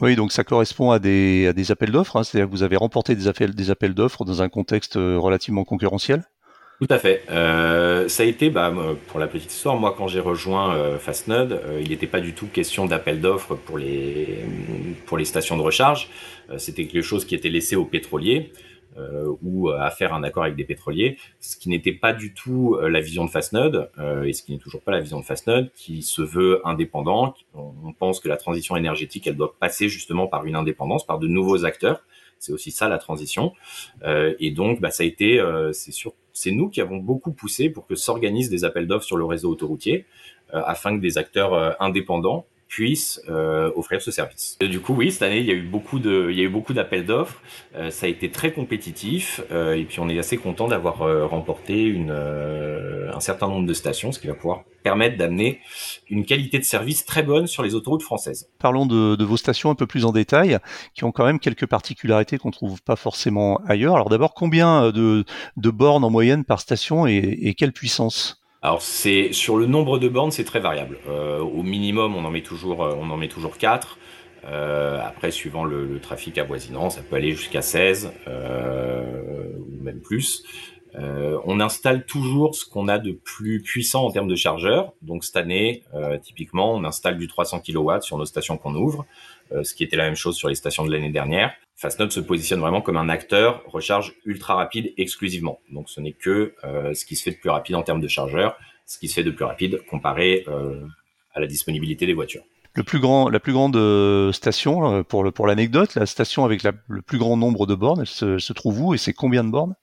Oui, 0.00 0.16
donc 0.16 0.32
ça 0.32 0.42
correspond 0.42 0.90
à 0.90 0.98
des, 0.98 1.70
appels 1.70 1.92
d'offres, 1.92 2.16
hein. 2.16 2.24
c'est-à-dire 2.24 2.48
que 2.48 2.52
vous 2.52 2.62
avez 2.62 2.76
remporté 2.76 3.14
des 3.14 3.28
appels, 3.28 3.94
d'offres 3.94 4.24
dans 4.24 4.42
un 4.42 4.48
contexte 4.48 4.96
euh, 4.96 5.18
relativement 5.18 5.64
concurrentiel? 5.64 6.24
Tout 6.82 6.92
à 6.92 6.98
fait. 6.98 7.22
Euh, 7.30 8.08
ça 8.08 8.24
a 8.24 8.26
été, 8.26 8.50
bah, 8.50 8.74
pour 9.06 9.20
la 9.20 9.28
petite 9.28 9.52
histoire, 9.52 9.76
moi 9.76 9.94
quand 9.96 10.08
j'ai 10.08 10.18
rejoint 10.18 10.74
euh, 10.74 10.98
euh, 11.28 11.80
il 11.80 11.90
n'était 11.90 12.08
pas 12.08 12.18
du 12.18 12.32
tout 12.32 12.48
question 12.48 12.86
d'appel 12.86 13.20
d'offres 13.20 13.54
pour 13.54 13.78
les 13.78 15.24
stations 15.24 15.56
de 15.56 15.62
recharge, 15.62 16.08
c'était 16.58 16.86
quelque 16.86 17.04
chose 17.04 17.24
qui 17.24 17.36
était 17.36 17.50
laissé 17.50 17.76
aux 17.76 17.84
pétroliers. 17.84 18.52
Euh, 18.98 19.34
ou 19.40 19.70
à 19.70 19.90
faire 19.90 20.12
un 20.12 20.22
accord 20.22 20.42
avec 20.42 20.54
des 20.54 20.64
pétroliers, 20.64 21.16
ce 21.40 21.56
qui 21.56 21.70
n'était 21.70 21.94
pas 21.94 22.12
du 22.12 22.34
tout 22.34 22.74
euh, 22.74 22.90
la 22.90 23.00
vision 23.00 23.24
de 23.24 23.30
Fastnode 23.30 23.90
euh, 23.98 24.24
et 24.24 24.34
ce 24.34 24.42
qui 24.42 24.52
n'est 24.52 24.58
toujours 24.58 24.82
pas 24.82 24.92
la 24.92 25.00
vision 25.00 25.18
de 25.18 25.24
Fastnode, 25.24 25.72
qui 25.74 26.02
se 26.02 26.20
veut 26.20 26.60
indépendant. 26.66 27.34
On 27.54 27.94
pense 27.94 28.20
que 28.20 28.28
la 28.28 28.36
transition 28.36 28.76
énergétique, 28.76 29.26
elle 29.26 29.36
doit 29.36 29.54
passer 29.58 29.88
justement 29.88 30.26
par 30.26 30.44
une 30.44 30.56
indépendance, 30.56 31.06
par 31.06 31.18
de 31.18 31.26
nouveaux 31.26 31.64
acteurs. 31.64 32.02
C'est 32.38 32.52
aussi 32.52 32.70
ça 32.70 32.88
la 32.88 32.98
transition. 32.98 33.52
et 34.04 34.50
donc, 34.50 34.80
bah, 34.80 34.90
ça 34.90 35.04
a 35.04 35.06
été, 35.06 35.40
c'est 35.72 35.92
sûr, 35.92 36.12
c'est 36.32 36.50
nous 36.50 36.68
qui 36.68 36.80
avons 36.80 36.96
beaucoup 36.96 37.30
poussé 37.30 37.70
pour 37.70 37.86
que 37.86 37.94
s'organisent 37.94 38.50
des 38.50 38.64
appels 38.64 38.88
d'offres 38.88 39.06
sur 39.06 39.16
le 39.16 39.24
réseau 39.24 39.48
autoroutier, 39.48 40.06
afin 40.52 40.96
que 40.96 41.00
des 41.00 41.18
acteurs 41.18 41.80
indépendants 41.80 42.46
puissent 42.72 43.20
euh, 43.28 43.70
offrir 43.76 44.00
ce 44.00 44.10
service. 44.10 44.56
du 44.58 44.80
coup, 44.80 44.94
oui, 44.94 45.12
cette 45.12 45.20
année, 45.20 45.40
il 45.40 45.44
y 45.44 45.50
a 45.50 45.54
eu 45.54 45.60
beaucoup 45.60 45.98
de, 45.98 46.28
il 46.30 46.38
y 46.38 46.40
a 46.40 46.44
eu 46.44 46.48
beaucoup 46.48 46.72
d'appels 46.72 47.04
d'offres. 47.04 47.42
Euh, 47.76 47.90
ça 47.90 48.06
a 48.06 48.08
été 48.08 48.30
très 48.30 48.50
compétitif, 48.50 49.42
euh, 49.52 49.74
et 49.74 49.84
puis 49.84 50.00
on 50.00 50.08
est 50.08 50.18
assez 50.18 50.38
content 50.38 50.68
d'avoir 50.68 51.00
remporté 51.28 51.94
un 53.14 53.20
certain 53.20 53.46
nombre 53.46 53.66
de 53.66 53.74
stations, 53.74 54.10
ce 54.10 54.18
qui 54.18 54.26
va 54.26 54.32
pouvoir 54.32 54.64
permettre 54.82 55.18
d'amener 55.18 55.60
une 56.08 56.24
qualité 56.24 56.58
de 56.58 56.64
service 56.64 57.04
très 57.04 57.22
bonne 57.22 57.46
sur 57.46 57.62
les 57.62 57.74
autoroutes 57.74 58.02
françaises. 58.02 58.48
Parlons 58.58 58.86
de, 58.86 59.22
vos 59.22 59.36
stations 59.36 59.70
un 59.70 59.74
peu 59.74 59.86
plus 59.86 60.06
en 60.06 60.12
détail, 60.12 60.58
qui 60.94 61.04
ont 61.04 61.12
quand 61.12 61.26
même 61.26 61.40
quelques 61.40 61.66
particularités 61.66 62.38
qu'on 62.38 62.50
trouve 62.50 62.82
pas 62.82 62.96
forcément 62.96 63.60
ailleurs. 63.66 63.96
Alors 63.96 64.08
d'abord, 64.08 64.32
combien 64.32 64.90
de, 64.92 65.24
bornes 65.56 66.04
en 66.04 66.10
moyenne 66.10 66.44
par 66.44 66.60
station 66.60 67.06
et 67.06 67.54
quelle 67.54 67.72
puissance? 67.72 68.41
Alors 68.62 68.80
c'est 68.80 69.32
sur 69.32 69.56
le 69.56 69.66
nombre 69.66 69.98
de 69.98 70.08
bornes, 70.08 70.30
c'est 70.30 70.44
très 70.44 70.60
variable. 70.60 70.98
Euh, 71.08 71.40
au 71.40 71.64
minimum, 71.64 72.14
on 72.14 72.24
en 72.24 72.30
met 72.30 72.42
toujours, 72.42 72.84
euh, 72.84 72.94
on 72.96 73.10
en 73.10 73.16
met 73.16 73.28
toujours 73.28 73.58
4. 73.58 73.98
Euh, 74.44 75.00
après, 75.04 75.32
suivant 75.32 75.64
le, 75.64 75.84
le, 75.84 75.98
trafic 76.00 76.38
avoisinant, 76.38 76.88
ça 76.88 77.00
peut 77.02 77.16
aller 77.16 77.32
jusqu'à 77.32 77.62
16 77.62 78.12
ou 78.26 79.82
même 79.84 80.00
plus. 80.00 80.44
On 80.94 81.60
installe 81.60 82.04
toujours 82.04 82.54
ce 82.54 82.64
qu'on 82.64 82.88
a 82.88 82.98
de 82.98 83.12
plus 83.12 83.62
puissant 83.62 84.04
en 84.04 84.10
termes 84.10 84.28
de 84.28 84.36
chargeurs. 84.36 84.92
Donc 85.02 85.24
cette 85.24 85.36
année, 85.36 85.84
typiquement, 86.22 86.74
on 86.74 86.84
installe 86.84 87.18
du 87.18 87.28
300 87.28 87.60
kW 87.60 88.00
sur 88.00 88.18
nos 88.18 88.26
stations 88.26 88.58
qu'on 88.58 88.74
ouvre, 88.74 89.06
ce 89.62 89.74
qui 89.74 89.84
était 89.84 89.96
la 89.96 90.04
même 90.04 90.16
chose 90.16 90.36
sur 90.36 90.48
les 90.48 90.54
stations 90.54 90.84
de 90.84 90.92
l'année 90.92 91.10
dernière. 91.10 91.52
Fastnode 91.82 92.12
se 92.12 92.20
positionne 92.20 92.60
vraiment 92.60 92.80
comme 92.80 92.96
un 92.96 93.08
acteur 93.08 93.60
recharge 93.66 94.14
ultra 94.24 94.54
rapide 94.54 94.92
exclusivement. 94.98 95.58
Donc 95.72 95.88
ce 95.90 96.00
n'est 96.00 96.12
que 96.12 96.54
euh, 96.62 96.94
ce 96.94 97.04
qui 97.04 97.16
se 97.16 97.24
fait 97.24 97.32
de 97.32 97.36
plus 97.36 97.50
rapide 97.50 97.74
en 97.74 97.82
termes 97.82 98.00
de 98.00 98.06
chargeur, 98.06 98.56
ce 98.86 99.00
qui 99.00 99.08
se 99.08 99.14
fait 99.14 99.24
de 99.24 99.32
plus 99.32 99.44
rapide 99.44 99.82
comparé 99.90 100.44
euh, 100.46 100.80
à 101.34 101.40
la 101.40 101.48
disponibilité 101.48 102.06
des 102.06 102.14
voitures. 102.14 102.44
Le 102.74 102.84
plus 102.84 103.00
grand, 103.00 103.28
la 103.28 103.40
plus 103.40 103.52
grande 103.52 103.76
station, 104.32 105.02
pour, 105.02 105.24
le, 105.24 105.32
pour 105.32 105.48
l'anecdote, 105.48 105.96
la 105.96 106.06
station 106.06 106.44
avec 106.44 106.62
le 106.62 107.02
plus 107.02 107.18
grand 107.18 107.36
nombre 107.36 107.66
de 107.66 107.74
bornes, 107.74 108.00
elle 108.00 108.06
se, 108.06 108.38
se 108.38 108.52
trouve 108.52 108.80
où 108.80 108.94
et 108.94 108.98
c'est 108.98 109.12
combien 109.12 109.42
de 109.42 109.50
bornes? 109.50 109.74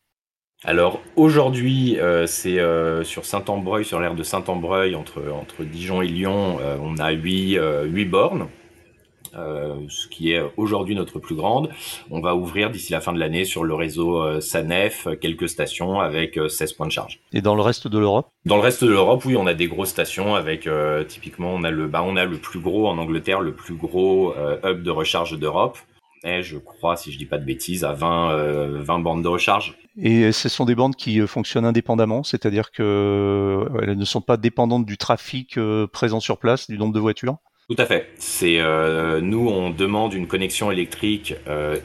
Alors 0.65 0.99
aujourd'hui, 1.15 1.97
euh, 1.99 2.27
c'est 2.27 2.59
euh, 2.59 3.05
sur 3.05 3.23
Saint-Ambreuil, 3.23 3.85
sur 3.85 4.01
l'aire 4.01 4.15
de 4.15 4.23
Saint-Ambreuil, 4.23 4.93
entre, 4.93 5.21
entre 5.31 5.63
Dijon 5.63 6.01
et 6.01 6.07
Lyon, 6.07 6.57
euh, 6.59 6.75
on 6.81 6.97
a 6.97 7.11
8, 7.11 8.05
bornes, 8.05 8.49
ce 9.31 10.07
qui 10.09 10.33
est 10.33 10.41
aujourd'hui 10.57 10.95
notre 10.95 11.19
plus 11.19 11.35
grande. 11.35 11.69
On 12.11 12.19
va 12.19 12.35
ouvrir 12.35 12.71
d'ici 12.71 12.91
la 12.91 12.99
fin 12.99 13.13
de 13.13 13.19
l'année 13.19 13.45
sur 13.45 13.63
le 13.63 13.73
réseau 13.73 14.41
SANEF 14.41 15.07
quelques 15.21 15.47
stations 15.47 16.01
avec 16.01 16.37
16 16.49 16.73
points 16.73 16.87
de 16.87 16.91
charge. 16.91 17.21
Et 17.31 17.41
dans 17.41 17.55
le 17.55 17.61
reste 17.61 17.87
de 17.87 17.97
l'Europe? 17.97 18.27
Dans 18.43 18.57
le 18.57 18.61
reste 18.61 18.83
de 18.83 18.89
l'Europe, 18.89 19.23
oui, 19.23 19.37
on 19.37 19.47
a 19.47 19.53
des 19.53 19.67
grosses 19.67 19.89
stations 19.89 20.35
avec 20.35 20.67
typiquement 21.07 21.53
on 21.53 21.63
a 21.63 21.71
le 21.71 21.87
bah, 21.87 22.03
on 22.05 22.17
a 22.17 22.25
le 22.25 22.37
plus 22.37 22.59
gros 22.59 22.89
en 22.89 22.97
Angleterre, 22.97 23.39
le 23.39 23.53
plus 23.53 23.75
gros 23.75 24.33
hub 24.65 24.83
de 24.83 24.91
recharge 24.91 25.39
d'Europe 25.39 25.77
je 26.23 26.57
crois, 26.57 26.95
si 26.95 27.11
je 27.11 27.17
dis 27.17 27.25
pas 27.25 27.37
de 27.37 27.45
bêtises, 27.45 27.83
à 27.83 27.93
20, 27.93 28.81
20 28.81 28.99
bandes 28.99 29.23
de 29.23 29.27
recharge. 29.27 29.75
Et 30.01 30.31
ce 30.31 30.47
sont 30.47 30.65
des 30.65 30.75
bandes 30.75 30.95
qui 30.95 31.19
euh, 31.19 31.27
fonctionnent 31.27 31.65
indépendamment, 31.65 32.23
c'est-à-dire 32.23 32.71
qu'elles 32.71 32.85
euh, 32.85 33.95
ne 33.95 34.05
sont 34.05 34.21
pas 34.21 34.37
dépendantes 34.37 34.85
du 34.85 34.97
trafic 34.97 35.57
euh, 35.57 35.87
présent 35.87 36.21
sur 36.21 36.37
place, 36.37 36.69
du 36.69 36.77
nombre 36.77 36.93
de 36.93 36.99
voitures? 36.99 37.37
Tout 37.69 37.75
à 37.77 37.85
fait. 37.85 38.09
C'est 38.17 38.57
nous, 39.21 39.47
on 39.47 39.69
demande 39.69 40.15
une 40.15 40.25
connexion 40.25 40.71
électrique 40.71 41.35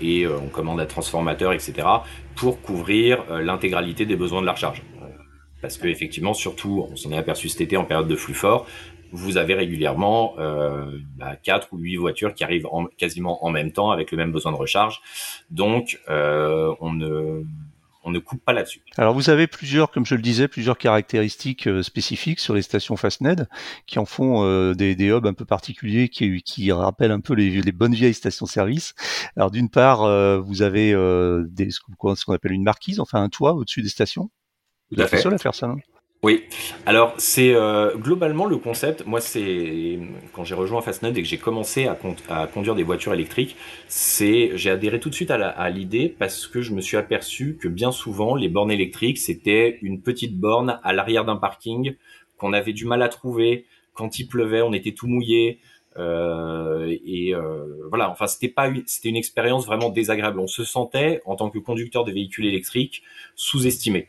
et 0.01 0.27
on 0.27 0.49
commande 0.49 0.81
un 0.81 0.87
transformateur, 0.87 1.53
etc., 1.53 1.87
pour 2.37 2.63
couvrir 2.63 3.23
l'intégralité 3.31 4.07
des 4.07 4.17
besoins 4.17 4.41
de 4.41 4.47
la 4.47 4.53
recharge. 4.53 4.83
parce 5.61 5.77
que 5.77 5.87
effectivement, 5.87 6.33
surtout, 6.33 6.87
on 6.91 6.97
s'en 6.97 7.13
est 7.13 7.19
aperçu 7.19 7.51
cet 7.51 7.61
été 7.61 7.77
en 7.77 7.85
période 7.85 8.09
de 8.09 8.17
flux 8.17 8.33
fort, 8.33 8.67
vous 9.15 9.37
avez 9.37 9.55
régulièrement 9.55 10.35
euh, 10.39 10.99
bah, 11.17 11.37
4 11.37 11.69
ou 11.73 11.79
8 11.79 11.97
voitures 11.97 12.35
qui 12.35 12.45
arrivent 12.45 12.67
en, 12.67 12.87
quasiment 12.87 13.45
en 13.45 13.51
même 13.51 13.73
temps 13.73 13.91
avec 13.91 14.11
le 14.11 14.17
même 14.17 14.33
besoin 14.33 14.53
de 14.53 14.57
recharge. 14.57 15.01
Donc, 15.51 16.01
euh, 16.09 16.75
on 16.81 16.93
ne 16.93 17.45
on 18.05 18.11
ne 18.11 18.19
coupe 18.19 18.45
pas 18.45 18.53
là-dessus. 18.53 18.83
Alors 18.97 19.15
vous 19.15 19.31
avez 19.31 19.47
plusieurs, 19.47 19.91
comme 19.91 20.05
je 20.05 20.15
le 20.15 20.21
disais, 20.21 20.47
plusieurs 20.47 20.77
caractéristiques 20.77 21.67
euh, 21.67 21.83
spécifiques 21.83 22.39
sur 22.39 22.55
les 22.55 22.63
stations 22.63 22.97
Fastned 22.97 23.49
qui 23.87 23.99
en 23.99 24.05
font 24.05 24.45
euh, 24.45 24.75
des, 24.75 24.95
des, 24.95 25.09
hubs 25.09 25.27
un 25.27 25.33
peu 25.33 25.47
particuliers 25.47 26.09
qui, 26.11 26.43
qui 26.43 26.71
rappellent 26.71 27.11
un 27.11 27.21
peu 27.21 27.35
les, 27.35 27.63
les 27.63 27.73
bonnes 27.73 27.95
vieilles 27.95 28.15
stations-service. 28.15 28.95
Alors 29.37 29.51
d'une 29.51 29.71
part, 29.71 30.03
euh, 30.03 30.39
vous 30.39 30.63
avez 30.63 30.93
des, 31.49 31.71
ce 31.71 31.81
qu'on 31.99 32.35
appelle 32.35 32.53
une 32.53 32.63
marquise, 32.63 33.01
enfin 33.01 33.23
un 33.23 33.29
toit 33.31 33.55
au-dessus 33.55 33.83
des 33.83 33.89
stations. 33.89 34.31
Tout 34.95 35.01
à 35.01 35.07
fait. 35.07 35.19
seul 35.19 35.35
à 35.35 35.39
faire 35.39 35.55
ça, 35.55 35.67
non? 35.67 35.77
Oui, 36.25 36.45
alors 36.87 37.13
c'est 37.19 37.55
euh, 37.55 37.95
globalement 37.97 38.47
le 38.47 38.57
concept. 38.57 39.05
Moi, 39.05 39.21
c'est 39.21 39.99
quand 40.33 40.43
j'ai 40.43 40.55
rejoint 40.55 40.81
Fastned 40.81 41.15
et 41.19 41.23
que 41.23 41.29
j'ai 41.29 41.37
commencé 41.37 41.87
à, 41.87 42.47
conduire 42.47 42.75
des 42.75 42.83
voitures 42.83 43.13
électriques, 43.13 43.57
c'est 43.89 44.53
j'ai 44.55 44.71
adhéré 44.71 45.01
tout 45.01 45.11
de 45.11 45.15
suite 45.15 45.31
à 45.31 45.69
l'idée 45.69 46.09
parce 46.09 46.47
que 46.47 46.63
je 46.63 46.73
me 46.73 46.81
suis 46.81 46.97
aperçu 46.97 47.59
que 47.61 47.69
bien 47.69 47.93
souvent 47.93 48.37
les 48.37 48.49
bornes 48.49 48.71
électriques 48.71 49.19
c'était 49.19 49.79
une 49.83 50.01
petite 50.01 50.41
borne 50.41 50.81
à 50.83 50.95
l'arrière 50.95 51.27
d'un 51.27 51.37
parking 51.37 51.95
qu'on 52.39 52.55
avait 52.55 52.73
du 52.73 52.87
mal 52.87 53.03
à 53.03 53.09
trouver 53.09 53.67
quand 53.93 54.19
il 54.19 54.27
pleuvait, 54.27 54.63
on 54.63 54.73
était 54.73 54.93
tout 54.93 55.07
mouillé. 55.07 55.61
Euh, 55.99 56.97
et 57.07 57.35
euh, 57.35 57.87
voilà, 57.91 58.11
enfin 58.11 58.27
c'était 58.27 58.49
pas 58.49 58.73
c'était 58.87 59.11
une 59.11 59.17
expérience 59.17 59.67
vraiment 59.67 59.91
désagréable. 59.91 60.41
On 60.41 60.47
se 60.47 60.65
sentait 60.65 61.21
en 61.27 61.37
tant 61.37 61.51
que 61.51 61.59
conducteur 61.59 62.05
de 62.05 62.13
véhicules 62.13 62.47
électriques 62.47 63.03
sous-estimé. 63.37 64.09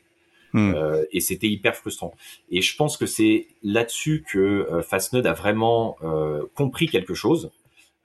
Hmm. 0.55 0.73
Euh, 0.73 1.03
et 1.11 1.19
c'était 1.19 1.49
hyper 1.49 1.75
frustrant. 1.75 2.15
Et 2.49 2.61
je 2.61 2.77
pense 2.77 2.95
que 2.95 3.05
c'est 3.05 3.47
là-dessus 3.61 4.23
que 4.25 4.39
euh, 4.39 4.81
Fastnode 4.81 5.27
a 5.27 5.33
vraiment 5.33 5.97
euh, 6.01 6.43
compris 6.55 6.87
quelque 6.87 7.13
chose. 7.13 7.51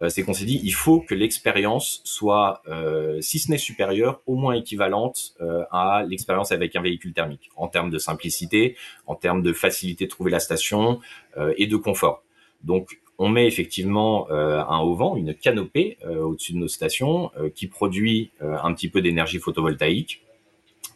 c'est 0.08 0.24
qu'on 0.24 0.32
s'est 0.32 0.46
dit, 0.46 0.60
il 0.64 0.72
faut 0.72 1.00
que 1.00 1.14
l'expérience 1.14 2.00
soit, 2.04 2.62
si 3.20 3.38
ce 3.38 3.50
n'est 3.50 3.58
supérieure, 3.58 4.22
au 4.26 4.34
moins 4.34 4.54
équivalente 4.54 5.34
à 5.70 6.06
l'expérience 6.08 6.52
avec 6.52 6.74
un 6.74 6.80
véhicule 6.80 7.12
thermique, 7.12 7.50
en 7.54 7.68
termes 7.68 7.90
de 7.90 7.98
simplicité, 7.98 8.76
en 9.06 9.14
termes 9.14 9.42
de 9.42 9.52
facilité 9.52 10.06
de 10.06 10.10
trouver 10.10 10.30
la 10.30 10.40
station 10.40 11.00
et 11.58 11.66
de 11.66 11.76
confort. 11.76 12.22
Donc, 12.64 12.98
on 13.18 13.28
met 13.28 13.46
effectivement 13.46 14.30
un 14.30 14.78
haut 14.78 14.94
vent, 14.94 15.16
une 15.16 15.34
canopée 15.34 15.98
au-dessus 16.08 16.54
de 16.54 16.58
nos 16.60 16.68
stations 16.68 17.30
qui 17.54 17.66
produit 17.66 18.30
un 18.40 18.72
petit 18.72 18.88
peu 18.88 19.02
d'énergie 19.02 19.38
photovoltaïque 19.38 20.22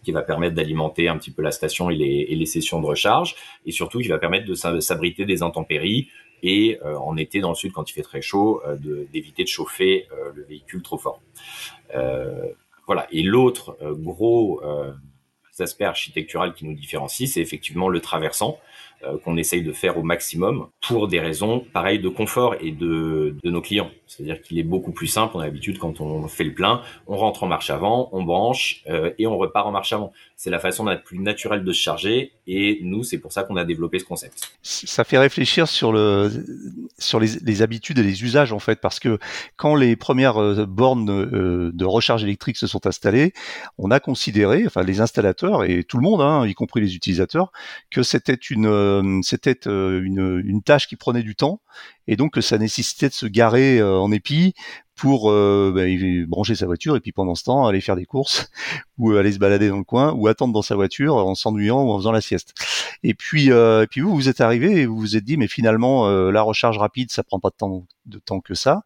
qui 0.04 0.12
va 0.12 0.23
permettre 0.23 0.54
d'alimenter 0.54 1.08
un 1.08 1.18
petit 1.18 1.30
peu 1.30 1.42
la 1.42 1.50
station 1.50 1.90
et 1.90 1.96
les, 1.96 2.46
sessions 2.46 2.80
de 2.80 2.87
recharge, 2.87 3.34
et 3.66 3.73
surtout 3.73 3.99
qui 3.99 4.08
va 4.08 4.18
permettre 4.18 4.46
de 4.46 4.54
s'abriter 4.54 5.25
des 5.25 5.42
intempéries 5.42 6.08
et 6.42 6.78
euh, 6.84 6.96
en 6.99 7.16
été 7.16 7.40
dans 7.40 7.49
le 7.49 7.54
sud 7.54 7.73
quand 7.73 7.90
il 7.90 7.94
fait 7.94 8.02
très 8.02 8.20
chaud, 8.20 8.62
euh, 8.66 8.76
d'éviter 9.12 9.44
de, 9.44 9.49
chauffer 9.49 10.06
euh, 10.12 10.30
le 10.34 10.44
véhicule 10.44 10.82
trop 10.82 10.99
fort. 10.99 11.20
voilà. 12.87 13.06
Et 13.11 13.23
l'autre 13.23 13.76
gros 13.80 14.61
aspect 15.58 15.84
architectural 15.84 16.52
qui 16.52 16.66
nous 16.66 16.75
différencie, 16.75 17.30
c'est 17.30 17.40
effectivement 17.40 17.88
le 17.88 18.00
traversant. 18.00 18.58
Euh, 19.03 19.19
qu'on 19.19 19.37
essaye 19.37 19.63
de 19.63 19.73
faire 19.73 19.99
au 19.99 20.03
maximum 20.03 20.69
pour 20.87 21.09
des 21.09 21.21
raisons 21.21 21.65
pareilles 21.73 21.99
de 21.99 22.09
confort 22.09 22.55
et 22.61 22.71
de, 22.71 23.37
de 23.43 23.51
nos 23.51 23.61
clients. 23.61 23.91
C'est-à-dire 24.07 24.41
qu'il 24.41 24.59
est 24.59 24.65
beaucoup 24.65 24.93
plus 24.93 25.07
simple. 25.07 25.33
On 25.37 25.41
a 25.41 25.45
l'habitude 25.45 25.79
quand 25.79 26.01
on 26.01 26.29
fait 26.29 26.45
le 26.45 26.55
plein, 26.55 26.83
on 27.07 27.17
rentre 27.17 27.43
en 27.43 27.47
marche 27.47 27.71
avant, 27.71 28.09
on 28.13 28.23
branche 28.23 28.83
euh, 28.89 29.13
et 29.19 29.27
on 29.27 29.37
repart 29.37 29.67
en 29.67 29.73
marche 29.73 29.93
avant. 29.93 30.13
C'est 30.37 30.51
la 30.51 30.59
façon 30.59 30.85
la 30.85 30.97
plus 30.97 31.19
naturelle 31.19 31.65
de 31.65 31.73
se 31.73 31.81
charger 31.81 32.33
et 32.47 32.81
nous, 32.83 33.03
c'est 33.03 33.19
pour 33.19 33.33
ça 33.33 33.43
qu'on 33.43 33.57
a 33.57 33.65
développé 33.65 33.99
ce 33.99 34.05
concept. 34.05 34.53
Ça 34.63 35.05
fait 35.05 35.19
réfléchir 35.19 35.69
sur 35.69 35.93
le 35.93 36.31
sur 36.99 37.19
les, 37.19 37.63
habitudes 37.63 37.99
et 37.99 38.03
les 38.03 38.23
usages 38.23 38.53
en 38.53 38.59
fait, 38.59 38.81
parce 38.81 39.01
que 39.01 39.19
quand 39.57 39.75
les 39.75 39.97
premières 39.97 40.41
euh, 40.41 40.67
bornes 40.67 41.07
de 41.07 41.85
recharge 41.85 42.23
électrique 42.25 42.57
se 42.57 42.67
sont 42.67 42.87
installées, 42.87 43.33
on 43.79 43.91
a 43.91 44.01
considéré, 44.01 44.65
enfin 44.67 44.83
les 44.83 45.01
installateurs 45.01 45.65
et 45.65 45.83
tout 45.83 45.97
le 45.97 46.03
monde, 46.03 46.21
hein, 46.21 46.47
y 46.47 46.55
compris 46.55 46.81
les 46.81 46.95
utilisateurs, 46.95 47.53
que 47.91 48.03
c'était 48.03 48.35
une 48.35 48.67
euh, 48.85 49.21
c'était 49.23 49.67
euh, 49.67 50.03
une, 50.03 50.62
tâche 50.62 50.87
qui 50.87 50.97
prenait 50.97 51.23
du 51.23 51.35
temps 51.35 51.61
et 52.07 52.17
donc 52.17 52.37
ça 52.41 52.59
nécessitait 52.59 53.09
de 53.09 53.14
se 53.14 53.26
garer 53.26 53.79
euh, 53.79 53.99
en 53.99 54.12
épi 54.12 54.55
pour 54.95 55.33
bah, 55.33 55.83
brancher 56.29 56.55
sa 56.55 56.67
voiture 56.67 56.95
et 56.95 57.00
puis 57.00 57.11
pendant 57.11 57.35
ce 57.35 57.43
temps 57.43 57.67
aller 57.67 57.81
faire 57.81 57.97
des 57.97 58.05
courses 58.05 58.49
ou 58.99 59.12
aller 59.12 59.33
se 59.33 59.38
balader 59.38 59.69
dans 59.69 59.79
le 59.79 59.85
coin 59.85 60.12
ou 60.12 60.29
attendre 60.29 60.53
dans 60.53 60.62
sa 60.62 60.76
voiture 60.76 61.17
en 61.17 61.35
s'ennuyant 61.35 61.83
ou 61.83 61.91
en 61.91 61.99
faisant 61.99 62.12
la 62.12 62.21
sieste. 62.21 62.55
Et 63.03 63.12
puis, 63.12 63.50
puis 63.91 64.00
vous, 64.00 64.14
vous 64.14 64.29
êtes 64.29 64.41
arrivé 64.41 64.83
et 64.83 64.87
vous 64.87 64.97
vous 64.97 65.17
êtes 65.17 65.25
dit 65.25 65.37
mais 65.37 65.49
finalement 65.49 66.09
la 66.31 66.43
recharge 66.43 66.79
rapide 66.79 67.11
ça 67.11 67.25
prend 67.25 67.41
pas 67.41 67.50
de 67.50 67.57
temps, 67.57 67.87
de 68.07 68.19
temps 68.21 68.41
que 68.41 68.55
ça 68.55 68.85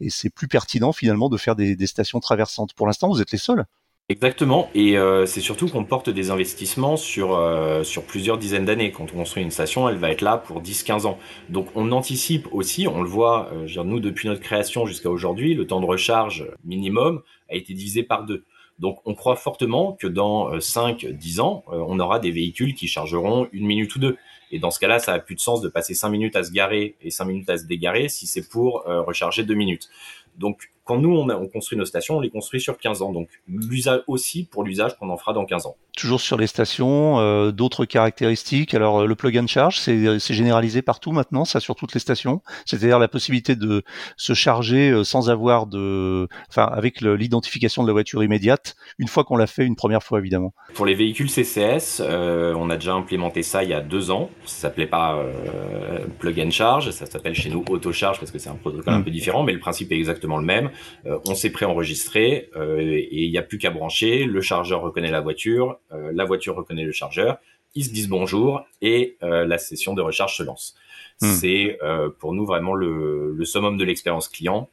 et 0.00 0.08
c'est 0.08 0.30
plus 0.30 0.48
pertinent 0.48 0.92
finalement 0.92 1.28
de 1.28 1.36
faire 1.36 1.56
des 1.56 1.86
stations 1.86 2.20
traversantes. 2.20 2.72
Pour 2.72 2.86
l'instant 2.86 3.08
vous 3.08 3.20
êtes 3.20 3.32
les 3.32 3.38
seuls. 3.38 3.66
Exactement, 4.10 4.68
et 4.74 4.98
euh, 4.98 5.24
c'est 5.24 5.40
surtout 5.40 5.68
qu'on 5.68 5.84
porte 5.84 6.10
des 6.10 6.32
investissements 6.32 6.96
sur, 6.96 7.36
euh, 7.36 7.84
sur 7.84 8.02
plusieurs 8.02 8.38
dizaines 8.38 8.64
d'années. 8.64 8.90
Quand 8.90 9.04
on 9.14 9.18
construit 9.18 9.40
une 9.40 9.52
station, 9.52 9.88
elle 9.88 9.98
va 9.98 10.10
être 10.10 10.20
là 10.20 10.36
pour 10.36 10.60
10-15 10.60 11.06
ans. 11.06 11.16
Donc 11.48 11.68
on 11.76 11.92
anticipe 11.92 12.48
aussi, 12.50 12.88
on 12.88 13.02
le 13.02 13.08
voit, 13.08 13.52
euh, 13.52 13.84
nous 13.84 14.00
depuis 14.00 14.26
notre 14.26 14.40
création 14.40 14.84
jusqu'à 14.84 15.08
aujourd'hui, 15.08 15.54
le 15.54 15.64
temps 15.64 15.78
de 15.78 15.86
recharge 15.86 16.50
minimum 16.64 17.22
a 17.48 17.54
été 17.54 17.72
divisé 17.72 18.02
par 18.02 18.24
deux. 18.24 18.42
Donc 18.80 18.98
on 19.04 19.14
croit 19.14 19.36
fortement 19.36 19.92
que 19.92 20.08
dans 20.08 20.58
5-10 20.58 21.40
ans, 21.40 21.62
on 21.68 22.00
aura 22.00 22.18
des 22.18 22.32
véhicules 22.32 22.74
qui 22.74 22.88
chargeront 22.88 23.46
une 23.52 23.64
minute 23.64 23.94
ou 23.94 24.00
deux. 24.00 24.16
Et 24.50 24.58
dans 24.58 24.72
ce 24.72 24.80
cas-là, 24.80 24.98
ça 24.98 25.12
a 25.12 25.20
plus 25.20 25.36
de 25.36 25.40
sens 25.40 25.60
de 25.60 25.68
passer 25.68 25.94
5 25.94 26.08
minutes 26.08 26.34
à 26.34 26.42
se 26.42 26.50
garer 26.50 26.96
et 27.00 27.10
5 27.12 27.26
minutes 27.26 27.50
à 27.50 27.58
se 27.58 27.66
dégarer 27.66 28.08
si 28.08 28.26
c'est 28.26 28.48
pour 28.48 28.84
recharger 28.86 29.44
2 29.44 29.54
minutes. 29.54 29.88
Donc 30.36 30.70
quand 30.90 30.98
nous, 30.98 31.16
on, 31.16 31.46
construit 31.46 31.78
nos 31.78 31.84
stations, 31.84 32.16
on 32.16 32.20
les 32.20 32.30
construit 32.30 32.60
sur 32.60 32.76
15 32.76 33.00
ans. 33.02 33.12
Donc, 33.12 33.28
l'usage 33.46 34.00
aussi 34.08 34.42
pour 34.42 34.64
l'usage 34.64 34.98
qu'on 34.98 35.08
en 35.08 35.16
fera 35.16 35.32
dans 35.32 35.44
15 35.44 35.66
ans. 35.66 35.76
Toujours 35.96 36.20
sur 36.20 36.36
les 36.36 36.48
stations, 36.48 37.20
euh, 37.20 37.52
d'autres 37.52 37.84
caractéristiques. 37.84 38.74
Alors, 38.74 39.02
euh, 39.02 39.06
le 39.06 39.14
plug 39.14 39.38
and 39.38 39.46
charge, 39.46 39.78
c'est 39.78 40.34
généralisé 40.34 40.82
partout 40.82 41.12
maintenant, 41.12 41.44
ça 41.44 41.60
sur 41.60 41.76
toutes 41.76 41.94
les 41.94 42.00
stations. 42.00 42.42
C'est-à-dire 42.66 42.98
la 42.98 43.06
possibilité 43.06 43.54
de 43.54 43.84
se 44.16 44.34
charger 44.34 44.90
euh, 44.90 45.04
sans 45.04 45.30
avoir 45.30 45.68
de, 45.68 46.26
enfin, 46.48 46.64
avec 46.64 47.02
l'identification 47.02 47.84
de 47.84 47.86
la 47.86 47.92
voiture 47.92 48.24
immédiate, 48.24 48.74
une 48.98 49.06
fois 49.06 49.22
qu'on 49.22 49.36
l'a 49.36 49.46
fait, 49.46 49.64
une 49.64 49.76
première 49.76 50.02
fois 50.02 50.18
évidemment. 50.18 50.52
Pour 50.74 50.86
les 50.86 50.96
véhicules 50.96 51.30
CCS, 51.30 52.00
on 52.00 52.68
a 52.68 52.74
déjà 52.74 52.94
implémenté 52.94 53.44
ça 53.44 53.62
il 53.62 53.70
y 53.70 53.74
a 53.74 53.80
deux 53.80 54.10
ans. 54.10 54.28
Ça 54.44 54.62
s'appelait 54.62 54.88
pas 54.88 55.22
plug 56.18 56.40
and 56.40 56.50
charge, 56.50 56.90
ça 56.90 57.06
s'appelle 57.06 57.34
chez 57.34 57.48
nous 57.48 57.64
auto 57.68 57.92
charge 57.92 58.18
parce 58.18 58.32
que 58.32 58.40
c'est 58.40 58.50
un 58.50 58.56
protocole 58.56 58.94
un 58.94 58.98
mm. 58.98 59.04
peu 59.04 59.10
différent, 59.12 59.44
mais 59.44 59.52
le 59.52 59.60
principe 59.60 59.92
est 59.92 59.96
exactement 59.96 60.36
le 60.36 60.44
même. 60.44 60.70
Euh, 61.06 61.18
on 61.26 61.34
s'est 61.34 61.50
préenregistré 61.50 62.50
euh, 62.56 62.80
et 62.80 63.24
il 63.24 63.30
n'y 63.30 63.38
a 63.38 63.42
plus 63.42 63.58
qu'à 63.58 63.70
brancher. 63.70 64.24
Le 64.24 64.40
chargeur 64.40 64.82
reconnaît 64.82 65.10
la 65.10 65.20
voiture, 65.20 65.78
euh, 65.92 66.10
la 66.14 66.24
voiture 66.24 66.56
reconnaît 66.56 66.84
le 66.84 66.92
chargeur. 66.92 67.38
Ils 67.74 67.84
se 67.84 67.90
disent 67.90 68.08
bonjour 68.08 68.62
et 68.82 69.16
la 69.22 69.56
session 69.56 69.94
de 69.94 70.02
recharge 70.02 70.36
se 70.36 70.42
lance. 70.42 70.74
Hmm. 71.20 71.28
C'est 71.28 71.78
pour 72.18 72.32
nous 72.32 72.44
vraiment 72.44 72.74
le, 72.74 73.38
summum 73.44 73.76
de 73.76 73.84
l'expérience 73.84 74.28
client 74.28 74.68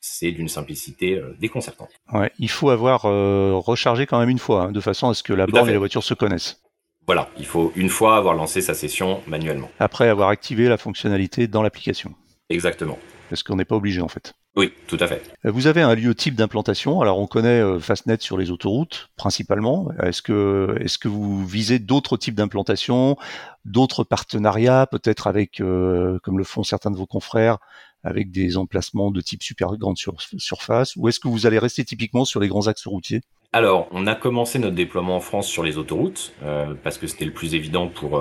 c'est 0.00 0.32
d'une 0.32 0.48
simplicité 0.48 1.20
déconcertante. 1.38 1.90
Ouais, 2.14 2.30
il 2.38 2.48
faut 2.48 2.70
avoir 2.70 3.02
rechargé 3.02 4.06
quand 4.06 4.18
même 4.18 4.30
une 4.30 4.38
fois, 4.38 4.62
hein, 4.62 4.72
de 4.72 4.80
façon 4.80 5.10
à 5.10 5.14
ce 5.14 5.22
que 5.22 5.34
la 5.34 5.46
borne 5.46 5.68
et 5.68 5.72
la 5.74 5.78
voiture 5.78 6.02
se 6.02 6.14
connaissent. 6.14 6.62
Voilà, 7.06 7.28
il 7.38 7.44
faut 7.44 7.72
une 7.76 7.90
fois 7.90 8.16
avoir 8.16 8.34
lancé 8.34 8.62
sa 8.62 8.72
session 8.72 9.20
manuellement. 9.26 9.70
Après 9.78 10.08
avoir 10.08 10.30
activé 10.30 10.68
la 10.68 10.78
fonctionnalité 10.78 11.46
dans 11.46 11.62
l'application. 11.62 12.14
Exactement. 12.48 12.98
Parce 13.28 13.42
qu'on 13.42 13.56
n'est 13.56 13.66
pas 13.66 13.76
obligé 13.76 14.00
en 14.00 14.08
fait. 14.08 14.34
Oui, 14.56 14.72
tout 14.86 14.96
à 15.00 15.08
fait. 15.08 15.22
Euh, 15.44 15.50
vous 15.50 15.66
avez 15.66 15.82
un 15.82 15.94
lieu 15.94 16.14
type 16.14 16.36
d'implantation. 16.36 17.00
Alors 17.00 17.18
on 17.18 17.26
connaît 17.26 17.60
euh, 17.60 17.80
Fastnet 17.80 18.18
sur 18.20 18.38
les 18.38 18.52
autoroutes 18.52 19.10
principalement. 19.16 19.88
Est-ce 20.02 20.22
que 20.22 20.76
est-ce 20.80 20.96
que 20.96 21.08
vous 21.08 21.44
visez 21.44 21.80
d'autres 21.80 22.16
types 22.16 22.36
d'implantation, 22.36 23.16
d'autres 23.64 24.04
partenariats, 24.04 24.86
peut-être 24.86 25.26
avec, 25.26 25.60
euh, 25.60 26.18
comme 26.22 26.38
le 26.38 26.44
font 26.44 26.62
certains 26.62 26.92
de 26.92 26.96
vos 26.96 27.06
confrères, 27.06 27.58
avec 28.04 28.30
des 28.30 28.56
emplacements 28.56 29.10
de 29.10 29.20
type 29.20 29.42
super 29.42 29.76
grande 29.76 29.96
surface, 29.96 30.94
ou 30.96 31.08
est-ce 31.08 31.18
que 31.18 31.28
vous 31.28 31.46
allez 31.46 31.58
rester 31.58 31.84
typiquement 31.84 32.24
sur 32.24 32.38
les 32.38 32.48
grands 32.48 32.68
axes 32.68 32.86
routiers? 32.86 33.22
Alors, 33.52 33.88
on 33.92 34.06
a 34.06 34.14
commencé 34.14 34.58
notre 34.58 34.74
déploiement 34.74 35.16
en 35.16 35.20
France 35.20 35.46
sur 35.46 35.62
les 35.62 35.78
autoroutes 35.78 36.34
parce 36.82 36.98
que 36.98 37.06
c'était 37.06 37.24
le 37.24 37.32
plus 37.32 37.54
évident 37.54 37.86
pour 37.88 38.20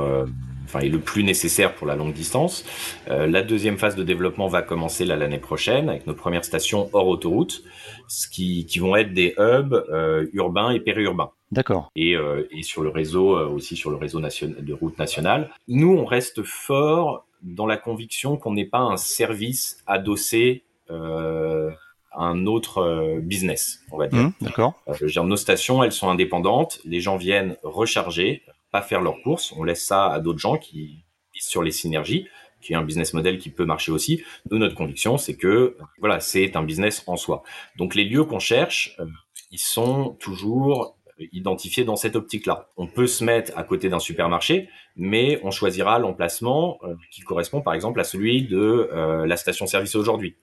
enfin, 0.74 0.86
est 0.86 0.90
le 0.90 1.00
plus 1.00 1.24
nécessaire 1.24 1.76
pour 1.76 1.88
la 1.88 1.96
longue 1.96 2.14
distance. 2.14 2.66
Euh, 3.10 3.28
la 3.28 3.44
deuxième 3.44 3.78
phase 3.78 3.96
de 3.96 4.04
développement 4.04 4.48
va 4.48 4.62
commencer 4.62 5.06
l'année 5.06 5.38
prochaine 5.38 5.90
avec 5.90 6.08
nos 6.08 6.14
premières 6.14 6.46
stations 6.46 6.90
hors 6.94 7.08
autoroute, 7.08 7.64
ce 8.08 8.28
qui, 8.28 8.66
qui 8.66 8.80
vont 8.80 8.96
être 8.96 9.14
des 9.14 9.36
hubs 9.38 9.74
euh, 9.74 10.26
urbains 10.34 10.72
et 10.72 10.80
périurbains. 10.80 11.32
D'accord. 11.52 11.92
Et, 11.96 12.16
euh, 12.16 12.48
et, 12.52 12.64
sur 12.64 12.82
le 12.82 12.90
réseau 12.90 13.38
aussi 13.50 13.76
sur 13.76 13.92
le 13.92 13.98
réseau 13.98 14.20
national, 14.20 14.64
de 14.64 14.74
route 14.74 14.98
nationale. 14.98 15.52
Nous, 15.68 15.94
on 15.94 16.06
reste 16.06 16.42
fort 16.44 17.26
dans 17.44 17.68
la 17.68 17.78
conviction 17.78 18.38
qu'on 18.38 18.54
n'est 18.54 18.66
pas 18.66 18.80
un 18.80 18.98
service 18.98 19.84
adossé 19.86 20.64
à 20.90 22.26
un 22.26 22.46
autre 22.46 23.20
business, 23.22 23.82
on 23.92 23.98
va 23.98 24.08
dire. 24.08 24.20
Mmh, 24.20 24.34
d'accord. 24.42 24.74
nos 25.26 25.36
stations, 25.36 25.84
elles 25.84 25.92
sont 25.92 26.10
indépendantes. 26.10 26.80
Les 26.86 27.02
gens 27.02 27.18
viennent 27.18 27.58
recharger, 27.64 28.44
pas 28.74 28.82
faire 28.82 29.02
leurs 29.02 29.22
courses. 29.22 29.54
On 29.56 29.64
laisse 29.64 29.86
ça 29.86 30.08
à 30.08 30.20
d'autres 30.20 30.40
gens 30.40 30.58
qui 30.58 31.06
visent 31.34 31.46
sur 31.46 31.62
les 31.62 31.72
synergies, 31.72 32.28
qui 32.60 32.74
est 32.74 32.76
un 32.76 32.84
business 32.84 33.14
model 33.14 33.38
qui 33.38 33.52
peut 33.52 33.66
marcher 33.66 33.92
aussi. 33.92 34.24
Nous, 34.50 34.58
notre 34.58 34.76
conviction, 34.76 35.18
c'est 35.18 35.38
que 35.38 35.78
voilà, 36.00 36.20
c'est 36.20 36.56
un 36.56 36.64
business 36.64 37.04
en 37.06 37.16
soi. 37.16 37.44
Donc 37.78 37.94
les 37.94 38.04
lieux 38.04 38.24
qu'on 38.26 38.40
cherche, 38.40 38.96
euh, 39.00 39.06
ils 39.52 39.60
sont 39.60 40.18
toujours 40.20 40.98
identifiés 41.32 41.84
dans 41.86 41.96
cette 41.96 42.16
optique-là. 42.16 42.70
On 42.76 42.88
peut 42.88 43.06
se 43.06 43.24
mettre 43.24 43.56
à 43.56 43.64
côté 43.64 43.90
d'un 43.90 44.00
supermarché, 44.00 44.70
mais 44.96 45.40
on 45.44 45.52
choisira 45.52 46.00
l'emplacement 46.00 46.80
euh, 46.84 46.96
qui 47.12 47.22
correspond 47.22 47.62
par 47.62 47.76
exemple 47.76 48.00
à 48.00 48.04
celui 48.04 48.48
de 48.48 48.90
euh, 48.92 49.28
la 49.28 49.38
station-service 49.38 49.96
aujourd'hui. 49.96 50.36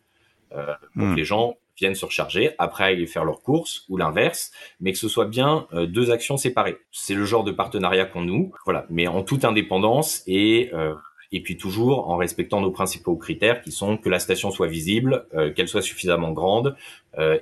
donc 0.94 1.12
hmm. 1.12 1.14
les 1.16 1.24
gens 1.24 1.56
viennent 1.80 1.94
se 1.94 2.04
recharger, 2.04 2.52
après 2.58 2.84
aller 2.84 3.06
faire 3.06 3.24
leurs 3.24 3.42
courses 3.42 3.84
ou 3.88 3.96
l'inverse, 3.96 4.52
mais 4.80 4.92
que 4.92 4.98
ce 4.98 5.08
soit 5.08 5.26
bien 5.26 5.66
euh, 5.72 5.86
deux 5.86 6.10
actions 6.10 6.36
séparées. 6.36 6.78
C'est 6.92 7.14
le 7.14 7.24
genre 7.24 7.44
de 7.44 7.52
partenariat 7.52 8.04
qu'on 8.04 8.22
nous, 8.22 8.52
voilà, 8.64 8.86
mais 8.90 9.06
en 9.06 9.22
toute 9.22 9.44
indépendance 9.44 10.22
et 10.26 10.70
euh, 10.72 10.94
et 11.32 11.42
puis 11.42 11.56
toujours 11.56 12.10
en 12.10 12.16
respectant 12.16 12.60
nos 12.60 12.72
principaux 12.72 13.14
critères 13.14 13.62
qui 13.62 13.70
sont 13.70 13.96
que 13.96 14.08
la 14.08 14.18
station 14.18 14.50
soit 14.50 14.66
visible, 14.66 15.28
euh, 15.34 15.52
qu'elle 15.52 15.68
soit 15.68 15.82
suffisamment 15.82 16.32
grande 16.32 16.76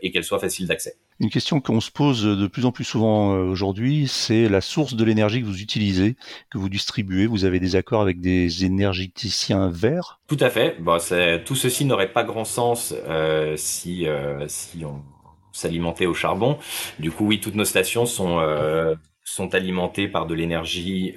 et 0.01 0.11
qu'elle 0.11 0.25
soit 0.25 0.39
facile 0.39 0.67
d'accès. 0.67 0.97
Une 1.21 1.31
question 1.31 1.61
qu'on 1.61 1.81
se 1.81 1.91
pose 1.91 2.23
de 2.23 2.47
plus 2.47 2.65
en 2.65 2.71
plus 2.71 2.85
souvent 2.85 3.35
euh, 3.35 3.43
aujourd'hui, 3.43 4.07
c'est 4.07 4.49
la 4.49 4.61
source 4.61 4.95
de 4.95 5.05
l'énergie 5.05 5.41
que 5.41 5.47
vous 5.47 5.61
utilisez, 5.61 6.17
que 6.51 6.59
vous 6.59 6.69
distribuez. 6.69 7.27
Vous 7.27 7.45
avez 7.45 7.59
des 7.59 7.75
accords 7.75 8.03
avec 8.03 8.21
des 8.21 8.65
énergéticiens 8.65 9.69
verts? 9.69 10.21
Tout 10.29 10.37
à 10.39 10.49
fait. 10.49 10.77
Bon, 10.81 10.99
tout 11.45 11.57
ceci 11.57 11.85
n'aurait 11.85 12.13
pas 12.13 12.23
grand 12.23 12.45
sens 12.45 12.95
euh, 13.09 13.55
si, 13.57 14.07
euh, 14.07 14.47
si 14.47 14.85
on 14.85 15.03
s'alimentait 15.53 16.07
au 16.07 16.15
charbon. 16.15 16.59
Du 17.01 17.11
coup, 17.11 17.27
oui, 17.27 17.41
toutes 17.41 17.57
nos 17.57 17.65
stations 17.65 18.07
sont 18.07 18.39
alimentées 19.53 20.07
par 20.07 20.27
de 20.27 20.35
l'énergie 20.35 21.15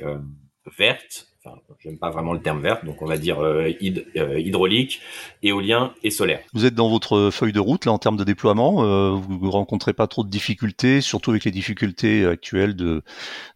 verte, 0.78 1.31
enfin, 1.44 1.58
j'aime 1.80 1.98
pas 1.98 2.12
vraiment 2.12 2.34
le 2.34 2.42
terme 2.42 2.62
vert, 2.62 2.84
donc 2.86 3.02
on 3.02 3.06
va 3.06 3.18
dire 3.18 3.40
euh, 3.40 3.72
euh, 4.18 4.40
hydraulique, 4.40 5.02
éolien 5.42 5.94
et 6.04 6.12
solaire. 6.12 6.42
Vous 6.54 6.66
êtes 6.66 6.76
dans 6.76 6.90
votre 6.90 7.30
feuille 7.32 7.54
de 7.54 7.60
route 7.60 7.86
là 7.86 7.92
en 7.92 7.98
termes 7.98 8.18
de 8.18 8.24
déploiement, 8.24 8.84
euh, 8.84 9.12
vous 9.12 9.52
rencontrez 9.52 9.94
pas 9.94 10.08
trop 10.08 10.24
de 10.24 10.30
difficultés, 10.30 11.02
surtout 11.02 11.32
avec 11.32 11.44
les 11.46 11.52
difficultés 11.52 12.26
actuelles 12.26 12.76
de, 12.76 13.04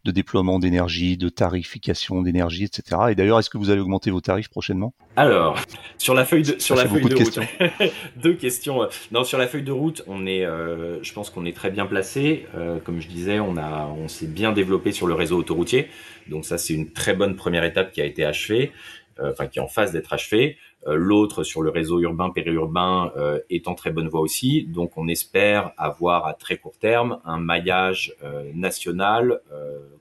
de 0.04 0.12
déploiement 0.12 0.60
d'énergie, 0.60 1.18
de 1.18 1.30
tarification 1.30 2.22
d'énergie, 2.22 2.64
etc. 2.64 3.02
Et 3.10 3.16
d'ailleurs, 3.16 3.40
est-ce 3.40 3.50
que 3.50 3.58
vous 3.58 3.70
allez 3.70 3.82
augmenter 3.82 4.12
vos 4.12 4.22
tarifs 4.22 4.50
prochainement? 4.50 4.94
Alors, 5.16 5.58
sur 5.98 6.14
la 6.14 6.26
feuille 6.26 6.44
de 6.44 6.60
sur 6.60 6.76
la 6.76 6.88
feuille 6.88 7.04
de, 7.04 7.16
route, 7.16 7.18
questions. 7.18 7.44
deux 8.18 8.34
questions. 8.34 8.88
Non, 9.12 9.24
sur 9.24 9.38
la 9.38 9.48
feuille 9.48 9.64
de 9.64 9.72
route, 9.72 10.04
on 10.08 10.26
est, 10.26 10.42
je 10.44 11.14
pense 11.14 11.30
qu'on 11.30 11.46
est 11.46 11.56
très 11.56 11.72
bien 11.72 11.86
placé. 11.86 12.46
comme 12.84 13.00
je 13.00 13.08
disais, 13.08 13.40
on 13.40 13.56
a, 13.58 13.86
on 13.88 14.08
s'est 14.08 14.28
bien 14.28 14.52
développé 14.52 14.92
sur 14.92 15.08
le 15.08 15.14
réseau 15.14 15.38
autoroutier. 15.38 15.88
Donc 16.28 16.46
ça, 16.46 16.58
c'est 16.58 16.74
une 16.74 16.92
très 16.92 17.14
bonne 17.14 17.36
première 17.36 17.64
étape 17.64 17.92
qui 17.92 18.02
a 18.02 18.06
été 18.06 18.26
achevée, 18.26 18.72
euh, 19.20 19.32
enfin 19.32 19.48
qui 19.48 19.60
est 19.60 19.62
en 19.62 19.68
phase 19.68 19.92
d'être 19.92 20.14
achevée. 20.14 20.58
Euh, 20.88 20.96
l'autre 20.96 21.44
sur 21.44 21.62
le 21.62 21.70
réseau 21.70 22.00
urbain 22.00 22.30
périurbain 22.30 23.12
euh, 23.18 23.40
est 23.50 23.68
en 23.68 23.76
très 23.76 23.92
bonne 23.92 24.08
voie 24.08 24.22
aussi. 24.22 24.66
Donc 24.66 24.98
on 24.98 25.08
espère 25.08 25.72
avoir 25.78 26.28
à 26.28 26.34
très 26.34 26.58
court 26.58 26.78
terme 26.80 27.20
un 27.26 27.40
maillage 27.40 28.16
national 28.54 29.40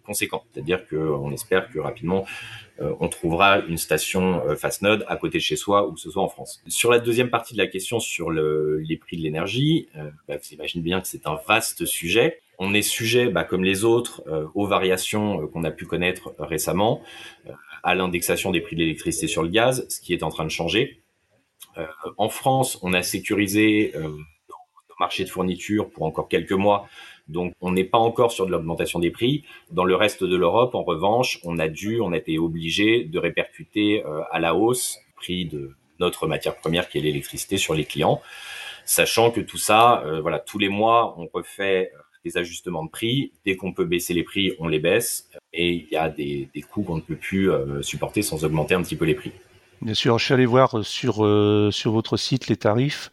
conséquent. 0.04 0.44
C'est-à-dire 0.52 0.86
qu'on 0.88 1.32
espère 1.32 1.70
que 1.70 1.78
rapidement 1.78 2.26
on 2.80 3.08
trouvera 3.08 3.60
une 3.60 3.78
station 3.78 4.42
Fastnode 4.56 5.04
à 5.06 5.16
côté 5.16 5.38
de 5.38 5.42
chez 5.42 5.56
soi, 5.56 5.86
où 5.86 5.92
que 5.92 6.00
ce 6.00 6.10
soit 6.10 6.22
en 6.22 6.28
France. 6.28 6.62
Sur 6.66 6.90
la 6.90 6.98
deuxième 6.98 7.30
partie 7.30 7.54
de 7.54 7.58
la 7.58 7.66
question 7.66 8.00
sur 8.00 8.30
le, 8.30 8.78
les 8.78 8.96
prix 8.96 9.16
de 9.16 9.22
l'énergie, 9.22 9.88
bah, 10.26 10.36
vous 10.36 10.54
imaginez 10.54 10.82
bien 10.82 11.00
que 11.00 11.06
c'est 11.06 11.26
un 11.26 11.38
vaste 11.46 11.84
sujet 11.86 12.40
on 12.58 12.74
est 12.74 12.82
sujet, 12.82 13.28
bah, 13.28 13.44
comme 13.44 13.64
les 13.64 13.84
autres, 13.84 14.22
euh, 14.26 14.46
aux 14.54 14.66
variations 14.66 15.42
euh, 15.42 15.46
qu'on 15.46 15.64
a 15.64 15.70
pu 15.70 15.86
connaître 15.86 16.34
récemment, 16.38 17.02
euh, 17.46 17.52
à 17.82 17.94
l'indexation 17.94 18.50
des 18.50 18.60
prix 18.60 18.76
de 18.76 18.80
l'électricité 18.80 19.26
sur 19.26 19.42
le 19.42 19.48
gaz, 19.48 19.86
ce 19.88 20.00
qui 20.00 20.12
est 20.14 20.22
en 20.22 20.30
train 20.30 20.44
de 20.44 20.50
changer. 20.50 21.00
en 22.18 22.28
France, 22.28 22.78
on 22.82 22.92
a 22.92 23.02
sécurisé 23.02 23.92
nos 23.96 24.94
marchés 25.00 25.24
de 25.24 25.28
fourniture 25.28 25.90
pour 25.90 26.04
encore 26.04 26.28
quelques 26.28 26.52
mois, 26.52 26.88
donc 27.28 27.54
on 27.60 27.72
n'est 27.72 27.84
pas 27.84 27.98
encore 27.98 28.32
sur 28.32 28.46
de 28.46 28.50
l'augmentation 28.50 28.98
des 28.98 29.10
prix. 29.10 29.44
Dans 29.70 29.84
le 29.84 29.96
reste 29.96 30.24
de 30.24 30.36
l'Europe, 30.36 30.74
en 30.74 30.82
revanche, 30.82 31.40
on 31.44 31.58
a 31.58 31.68
dû, 31.68 32.00
on 32.00 32.12
a 32.12 32.16
été 32.16 32.38
obligé 32.38 33.04
de 33.04 33.18
répercuter 33.18 34.02
à 34.30 34.40
la 34.40 34.54
hausse 34.54 34.98
le 35.08 35.14
prix 35.16 35.44
de 35.46 35.72
notre 36.00 36.26
matière 36.26 36.56
première 36.56 36.88
qui 36.88 36.98
est 36.98 37.00
l'électricité 37.00 37.56
sur 37.56 37.74
les 37.74 37.84
clients, 37.84 38.20
sachant 38.84 39.30
que 39.30 39.40
tout 39.40 39.58
ça, 39.58 40.04
voilà, 40.20 40.38
tous 40.38 40.58
les 40.58 40.68
mois, 40.68 41.14
on 41.18 41.28
refait 41.32 41.90
des 42.24 42.36
ajustements 42.36 42.84
de 42.84 42.90
prix. 42.90 43.32
Dès 43.44 43.56
qu'on 43.56 43.72
peut 43.72 43.84
baisser 43.84 44.14
les 44.14 44.22
prix, 44.22 44.52
on 44.58 44.68
les 44.68 44.78
baisse. 44.78 45.28
Et 45.52 45.72
il 45.72 45.88
y 45.90 45.96
a 45.96 46.08
des, 46.08 46.48
coûts 46.70 46.82
qu'on 46.82 46.96
ne 46.96 47.00
peut 47.00 47.16
plus 47.16 47.50
euh, 47.50 47.82
supporter 47.82 48.22
sans 48.22 48.44
augmenter 48.44 48.74
un 48.74 48.82
petit 48.82 48.96
peu 48.96 49.04
les 49.04 49.14
prix. 49.14 49.32
Bien 49.82 49.92
sûr, 49.94 50.18
je 50.18 50.24
suis 50.24 50.32
allé 50.32 50.46
voir 50.46 50.82
sur 50.82 51.24
euh, 51.26 51.70
sur 51.70 51.92
votre 51.92 52.16
site 52.16 52.48
les 52.48 52.56
tarifs. 52.56 53.10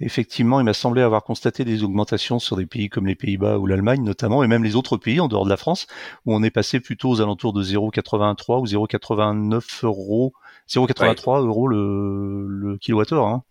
Effectivement, 0.00 0.58
il 0.58 0.64
m'a 0.64 0.72
semblé 0.72 1.02
avoir 1.02 1.22
constaté 1.22 1.64
des 1.64 1.84
augmentations 1.84 2.38
sur 2.38 2.56
des 2.56 2.64
pays 2.66 2.88
comme 2.88 3.06
les 3.06 3.14
Pays-Bas 3.14 3.58
ou 3.58 3.66
l'Allemagne 3.66 4.02
notamment, 4.02 4.42
et 4.42 4.46
même 4.46 4.64
les 4.64 4.74
autres 4.74 4.96
pays 4.96 5.20
en 5.20 5.28
dehors 5.28 5.44
de 5.44 5.50
la 5.50 5.58
France, 5.58 5.86
où 6.24 6.34
on 6.34 6.42
est 6.42 6.50
passé 6.50 6.80
plutôt 6.80 7.10
aux 7.10 7.20
alentours 7.20 7.52
de 7.52 7.62
0,83 7.62 8.60
ou 8.60 8.64
0,89 8.64 9.84
euros, 9.84 10.32
0,83 10.68 11.44
euros 11.46 11.68
le, 11.68 12.46
le 12.48 12.78
kilowattheure. 12.78 13.26
Hein. 13.26 13.42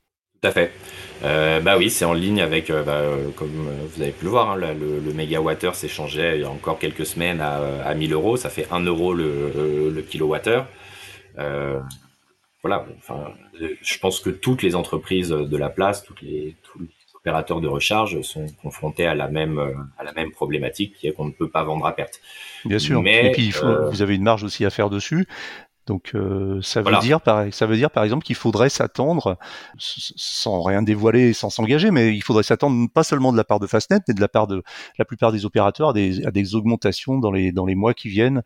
Tout 0.41 0.47
à 0.47 0.51
fait. 0.51 0.71
Euh, 1.23 1.59
bah 1.61 1.77
oui, 1.77 1.89
c'est 1.89 2.05
en 2.05 2.13
ligne 2.13 2.41
avec, 2.41 2.69
euh, 2.69 2.83
bah, 2.83 2.95
euh, 2.95 3.29
comme 3.35 3.51
vous 3.51 4.01
avez 4.01 4.11
pu 4.11 4.25
le 4.25 4.31
voir, 4.31 4.51
hein, 4.51 4.55
le, 4.57 4.99
le 4.99 5.13
mégawattheure 5.13 5.75
s'échangeait 5.75 6.37
il 6.37 6.41
y 6.41 6.45
a 6.45 6.49
encore 6.49 6.79
quelques 6.79 7.05
semaines 7.05 7.39
à, 7.39 7.61
à 7.85 7.93
1000 7.93 8.13
euros. 8.13 8.35
Ça 8.35 8.49
fait 8.49 8.67
1 8.71 8.81
euro 8.81 9.13
le, 9.13 9.89
le 9.93 10.01
kilowattheure. 10.01 10.67
Voilà, 12.63 12.85
enfin, 12.97 13.33
je 13.81 13.99
pense 13.99 14.19
que 14.19 14.29
toutes 14.29 14.63
les 14.63 14.75
entreprises 14.75 15.29
de 15.29 15.57
la 15.57 15.69
place, 15.69 16.03
toutes 16.03 16.21
les, 16.21 16.55
tous 16.63 16.79
les 16.79 16.87
opérateurs 17.13 17.61
de 17.61 17.67
recharge 17.67 18.21
sont 18.21 18.47
confrontés 18.61 19.05
à 19.05 19.15
la 19.15 19.27
même, 19.27 19.59
à 19.97 20.03
la 20.03 20.13
même 20.13 20.31
problématique 20.31 20.95
qui 20.95 21.07
est 21.07 21.11
qu'on 21.11 21.25
ne 21.25 21.31
peut 21.31 21.49
pas 21.49 21.63
vendre 21.63 21.85
à 21.85 21.93
perte. 21.93 22.21
Bien 22.65 22.79
sûr. 22.79 23.01
Mais, 23.01 23.27
Et 23.27 23.31
puis, 23.31 23.45
il 23.45 23.51
faut, 23.51 23.89
vous 23.89 24.01
avez 24.01 24.15
une 24.15 24.23
marge 24.23 24.43
aussi 24.43 24.65
à 24.65 24.69
faire 24.69 24.89
dessus. 24.89 25.27
Donc 25.85 26.11
euh, 26.15 26.61
ça 26.61 26.81
veut 26.81 26.97
dire 26.99 27.19
par 27.19 27.51
ça 27.51 27.65
veut 27.65 27.75
dire 27.75 27.91
par 27.91 28.05
exemple 28.05 28.23
qu'il 28.23 28.37
faudrait 28.37 28.69
s'attendre 28.69 29.37
sans 29.77 30.61
rien 30.61 30.81
dévoiler, 30.81 31.33
sans 31.33 31.49
s'engager, 31.49 31.91
mais 31.91 32.15
il 32.15 32.21
faudrait 32.21 32.43
s'attendre 32.43 32.87
pas 32.93 33.03
seulement 33.03 33.33
de 33.33 33.37
la 33.37 33.43
part 33.43 33.59
de 33.59 33.67
Fastnet, 33.67 33.99
mais 34.07 34.13
de 34.13 34.21
la 34.21 34.29
part 34.29 34.47
de 34.47 34.63
la 34.97 35.03
plupart 35.03 35.33
des 35.33 35.45
opérateurs 35.45 35.89
à 35.89 35.93
des, 35.93 36.25
à 36.25 36.31
des 36.31 36.55
augmentations 36.55 37.17
dans 37.17 37.31
les 37.31 37.51
dans 37.51 37.65
les 37.65 37.75
mois 37.75 37.93
qui 37.93 38.07
viennent 38.07 38.37
euh, 38.37 38.41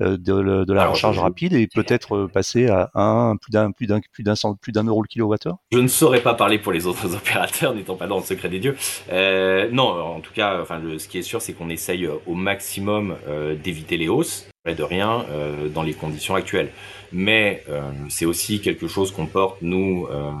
de, 0.00 0.64
de, 0.64 0.72
la 0.72 0.86
recharge 0.86 1.18
rapide 1.18 1.52
et 1.52 1.66
peut-être 1.66 2.16
euh, 2.16 2.28
passer 2.28 2.68
à 2.68 2.90
un 2.94 3.36
plus 3.36 3.50
d'un 3.50 3.70
plus 3.70 3.86
d'un 3.86 4.00
plus 4.12 4.22
d'un 4.22 4.34
plus 4.60 4.72
d'un 4.72 4.84
euro 4.84 5.02
le 5.02 5.08
kilowattheure? 5.08 5.56
Je 5.72 5.78
ne 5.78 5.88
saurais 5.88 6.20
pas 6.22 6.34
parler 6.34 6.58
pour 6.58 6.72
les 6.72 6.86
autres 6.86 7.14
opérateurs, 7.16 7.74
n'étant 7.74 7.96
pas 7.96 8.06
dans 8.06 8.18
le 8.18 8.24
secret 8.24 8.48
des 8.48 8.58
dieux. 8.58 8.76
Euh, 9.12 9.68
non, 9.72 9.88
en 9.88 10.20
tout 10.20 10.32
cas, 10.32 10.60
enfin 10.60 10.78
le, 10.78 10.98
ce 10.98 11.08
qui 11.08 11.18
est 11.18 11.22
sûr, 11.22 11.42
c'est 11.42 11.52
qu'on 11.52 11.70
essaye 11.70 12.08
au 12.26 12.34
maximum 12.34 13.16
d'éviter 13.62 13.96
les 13.96 14.08
hausses 14.08 14.50
de 14.66 14.82
rien 14.82 15.24
euh, 15.30 15.68
dans 15.68 15.82
les 15.82 15.94
conditions 15.94 16.34
actuelles. 16.34 16.70
Mais 17.12 17.64
euh, 17.68 17.90
c'est 18.08 18.26
aussi 18.26 18.60
quelque 18.60 18.86
chose 18.86 19.10
qu'on 19.10 19.26
porte, 19.26 19.62
nous, 19.62 20.06
euh, 20.10 20.32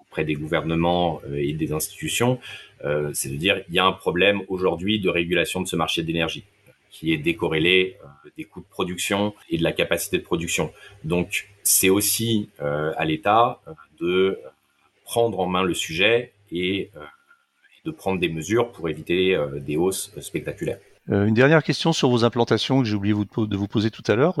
auprès 0.00 0.24
des 0.24 0.34
gouvernements 0.34 1.20
et 1.34 1.52
des 1.52 1.72
institutions, 1.72 2.38
c'est 3.14 3.30
de 3.30 3.36
dire 3.36 3.62
il 3.68 3.74
y 3.74 3.78
a 3.78 3.86
un 3.86 3.92
problème 3.92 4.42
aujourd'hui 4.48 5.00
de 5.00 5.08
régulation 5.08 5.62
de 5.62 5.66
ce 5.66 5.74
marché 5.74 6.02
d'énergie 6.02 6.44
qui 6.94 7.12
est 7.12 7.18
décorrélé 7.18 7.96
des 8.36 8.44
coûts 8.44 8.60
de 8.60 8.66
production 8.66 9.34
et 9.50 9.58
de 9.58 9.64
la 9.64 9.72
capacité 9.72 10.16
de 10.16 10.22
production. 10.22 10.72
Donc 11.02 11.48
c'est 11.64 11.90
aussi 11.90 12.48
à 12.60 13.04
l'État 13.04 13.60
de 14.00 14.38
prendre 15.04 15.40
en 15.40 15.46
main 15.46 15.64
le 15.64 15.74
sujet 15.74 16.32
et 16.52 16.90
de 17.84 17.90
prendre 17.90 18.20
des 18.20 18.28
mesures 18.28 18.70
pour 18.70 18.88
éviter 18.88 19.36
des 19.58 19.76
hausses 19.76 20.12
spectaculaires. 20.20 20.78
une 21.08 21.34
dernière 21.34 21.64
question 21.64 21.92
sur 21.92 22.08
vos 22.08 22.24
implantations 22.24 22.78
que 22.78 22.84
j'ai 22.84 22.94
oublié 22.94 23.12
de 23.14 23.56
vous 23.56 23.68
poser 23.68 23.90
tout 23.90 24.04
à 24.06 24.14
l'heure. 24.14 24.38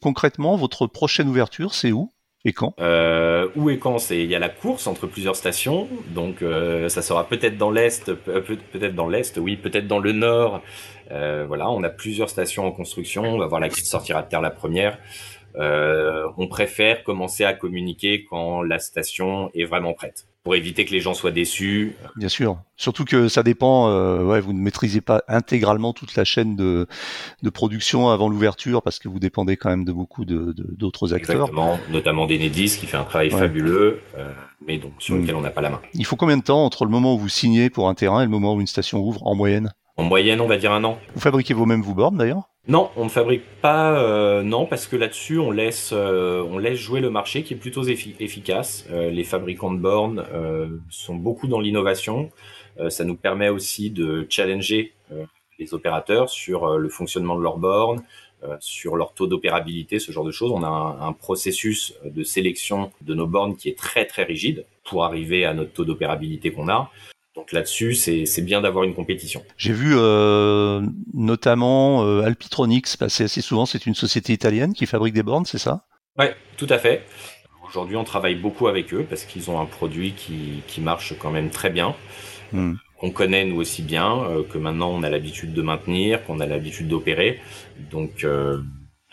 concrètement, 0.00 0.56
votre 0.56 0.86
prochaine 0.86 1.28
ouverture, 1.28 1.74
c'est 1.74 1.90
où? 1.90 2.12
Et 2.44 2.52
quand? 2.52 2.74
Euh, 2.80 3.48
Où 3.56 3.68
et 3.70 3.78
quand? 3.78 3.98
C'est 3.98 4.18
il 4.18 4.30
y 4.30 4.34
a 4.34 4.38
la 4.38 4.48
course 4.48 4.86
entre 4.86 5.06
plusieurs 5.06 5.36
stations, 5.36 5.88
donc 6.08 6.42
euh, 6.42 6.88
ça 6.88 7.02
sera 7.02 7.28
peut-être 7.28 7.56
dans 7.56 7.70
l'est, 7.70 8.12
peut-être 8.14 8.94
dans 8.94 9.08
l'est, 9.08 9.36
oui, 9.38 9.56
peut-être 9.56 9.86
dans 9.86 9.98
le 9.98 10.12
nord. 10.12 10.62
Euh, 11.10 11.44
voilà, 11.46 11.70
on 11.70 11.82
a 11.82 11.88
plusieurs 11.88 12.30
stations 12.30 12.66
en 12.66 12.72
construction. 12.72 13.22
On 13.22 13.38
va 13.38 13.46
voir 13.46 13.60
laquelle 13.60 13.84
sortira 13.84 14.22
de 14.22 14.28
terre 14.28 14.40
la 14.40 14.50
première. 14.50 14.98
Euh, 15.56 16.28
on 16.36 16.46
préfère 16.46 17.02
commencer 17.02 17.44
à 17.44 17.54
communiquer 17.54 18.24
quand 18.24 18.62
la 18.62 18.78
station 18.78 19.50
est 19.54 19.64
vraiment 19.64 19.94
prête 19.94 20.26
pour 20.48 20.56
éviter 20.56 20.86
que 20.86 20.92
les 20.92 21.00
gens 21.00 21.12
soient 21.12 21.30
déçus. 21.30 21.94
Bien 22.16 22.30
sûr. 22.30 22.62
Surtout 22.78 23.04
que 23.04 23.28
ça 23.28 23.42
dépend, 23.42 23.90
euh, 23.90 24.24
ouais, 24.24 24.40
vous 24.40 24.54
ne 24.54 24.60
maîtrisez 24.60 25.02
pas 25.02 25.22
intégralement 25.28 25.92
toute 25.92 26.16
la 26.16 26.24
chaîne 26.24 26.56
de, 26.56 26.86
de 27.42 27.50
production 27.50 28.08
avant 28.08 28.30
l'ouverture 28.30 28.80
parce 28.80 28.98
que 28.98 29.08
vous 29.10 29.18
dépendez 29.18 29.58
quand 29.58 29.68
même 29.68 29.84
de 29.84 29.92
beaucoup 29.92 30.24
de, 30.24 30.54
d'autres 30.56 31.12
acteurs. 31.12 31.36
Exactement, 31.36 31.78
notamment 31.90 32.26
d'Enedis 32.26 32.78
qui 32.80 32.86
fait 32.86 32.96
un 32.96 33.04
travail 33.04 33.28
fabuleux, 33.28 34.00
euh, 34.16 34.32
mais 34.66 34.78
donc 34.78 34.92
sur 35.00 35.16
lequel 35.16 35.34
mm. 35.34 35.38
on 35.38 35.42
n'a 35.42 35.50
pas 35.50 35.60
la 35.60 35.68
main. 35.68 35.82
Il 35.92 36.06
faut 36.06 36.16
combien 36.16 36.38
de 36.38 36.42
temps 36.42 36.64
entre 36.64 36.86
le 36.86 36.90
moment 36.90 37.14
où 37.14 37.18
vous 37.18 37.28
signez 37.28 37.68
pour 37.68 37.90
un 37.90 37.94
terrain 37.94 38.22
et 38.22 38.24
le 38.24 38.30
moment 38.30 38.54
où 38.54 38.60
une 38.62 38.66
station 38.66 39.00
ouvre 39.00 39.26
en 39.26 39.34
moyenne? 39.34 39.74
En 39.98 40.04
moyenne, 40.04 40.40
on 40.40 40.46
va 40.46 40.56
dire 40.56 40.72
un 40.72 40.82
an. 40.84 40.98
Vous 41.14 41.20
fabriquez 41.20 41.52
vous-même 41.52 41.82
vos 41.82 41.92
bornes 41.92 42.16
d'ailleurs? 42.16 42.48
Non, 42.68 42.90
on 42.96 43.04
ne 43.04 43.08
fabrique 43.08 43.44
pas. 43.62 43.98
Euh, 43.98 44.42
non, 44.42 44.66
parce 44.66 44.86
que 44.86 44.94
là-dessus, 44.94 45.38
on 45.38 45.50
laisse, 45.50 45.90
euh, 45.94 46.44
on 46.50 46.58
laisse 46.58 46.78
jouer 46.78 47.00
le 47.00 47.08
marché, 47.08 47.42
qui 47.42 47.54
est 47.54 47.56
plutôt 47.56 47.82
efficace. 47.82 48.84
Euh, 48.90 49.08
les 49.10 49.24
fabricants 49.24 49.72
de 49.72 49.78
bornes 49.78 50.22
sont 50.90 51.14
beaucoup 51.14 51.48
dans 51.48 51.60
l'innovation. 51.60 52.30
ça 52.90 53.04
nous 53.04 53.16
permet 53.16 53.48
aussi 53.48 53.90
de 53.90 54.26
challenger 54.28 54.92
les 55.58 55.74
opérateurs 55.74 56.28
sur 56.28 56.78
le 56.78 56.88
fonctionnement 56.88 57.36
de 57.36 57.42
leurs 57.42 57.58
bornes, 57.58 58.02
sur 58.60 58.96
leur 58.96 59.14
taux 59.14 59.26
d'opérabilité, 59.26 59.98
ce 59.98 60.12
genre 60.12 60.24
de 60.24 60.30
choses. 60.30 60.52
On 60.52 60.62
a 60.62 60.68
un, 60.68 61.08
un, 61.08 61.12
processus 61.12 61.94
de 62.04 62.22
sélection 62.22 62.92
de 63.00 63.14
nos 63.14 63.26
bornes 63.26 63.56
qui 63.56 63.68
est 63.68 63.76
très 63.76 64.04
très 64.04 64.22
rigide 64.22 64.64
pour 64.84 65.04
arriver 65.04 65.44
à 65.44 65.54
notre 65.54 65.72
taux 65.72 65.84
d'opérabilité 65.84 66.52
qu'on 66.52 66.68
a. 66.68 66.90
Donc 67.38 67.52
là-dessus, 67.52 67.94
c'est 67.94 68.42
bien 68.42 68.60
d'avoir 68.60 68.82
une 68.82 68.94
compétition. 68.94 69.44
J'ai 69.56 69.72
vu 69.72 69.92
euh, 69.94 70.82
notamment 71.14 72.04
euh, 72.04 72.22
Alpitronics 72.22 72.96
passer 72.98 73.22
assez 73.24 73.40
souvent. 73.42 73.64
C'est 73.64 73.86
une 73.86 73.94
société 73.94 74.32
italienne 74.32 74.72
qui 74.72 74.86
fabrique 74.86 75.14
des 75.14 75.22
bornes, 75.22 75.46
c'est 75.46 75.58
ça? 75.58 75.84
Oui, 76.18 76.26
tout 76.56 76.66
à 76.68 76.78
fait. 76.78 77.04
Aujourd'hui, 77.64 77.94
on 77.94 78.02
travaille 78.02 78.34
beaucoup 78.34 78.66
avec 78.66 78.92
eux 78.92 79.06
parce 79.08 79.22
qu'ils 79.22 79.52
ont 79.52 79.60
un 79.60 79.66
produit 79.66 80.14
qui, 80.14 80.64
qui, 80.66 80.80
marche 80.80 81.14
quand 81.16 81.30
même 81.30 81.50
très 81.50 81.70
bien. 81.70 81.94
Hmm. 82.52 82.74
qu'on 82.98 83.10
connaît 83.12 83.44
nous 83.44 83.60
aussi 83.60 83.82
bien, 83.82 84.24
euh, 84.24 84.42
que 84.42 84.58
maintenant 84.58 84.90
on 84.90 85.04
a 85.04 85.10
l'habitude 85.10 85.52
de 85.52 85.62
maintenir, 85.62 86.24
qu'on 86.24 86.40
a 86.40 86.46
l'habitude 86.46 86.88
d'opérer. 86.88 87.38
Donc 87.92 88.26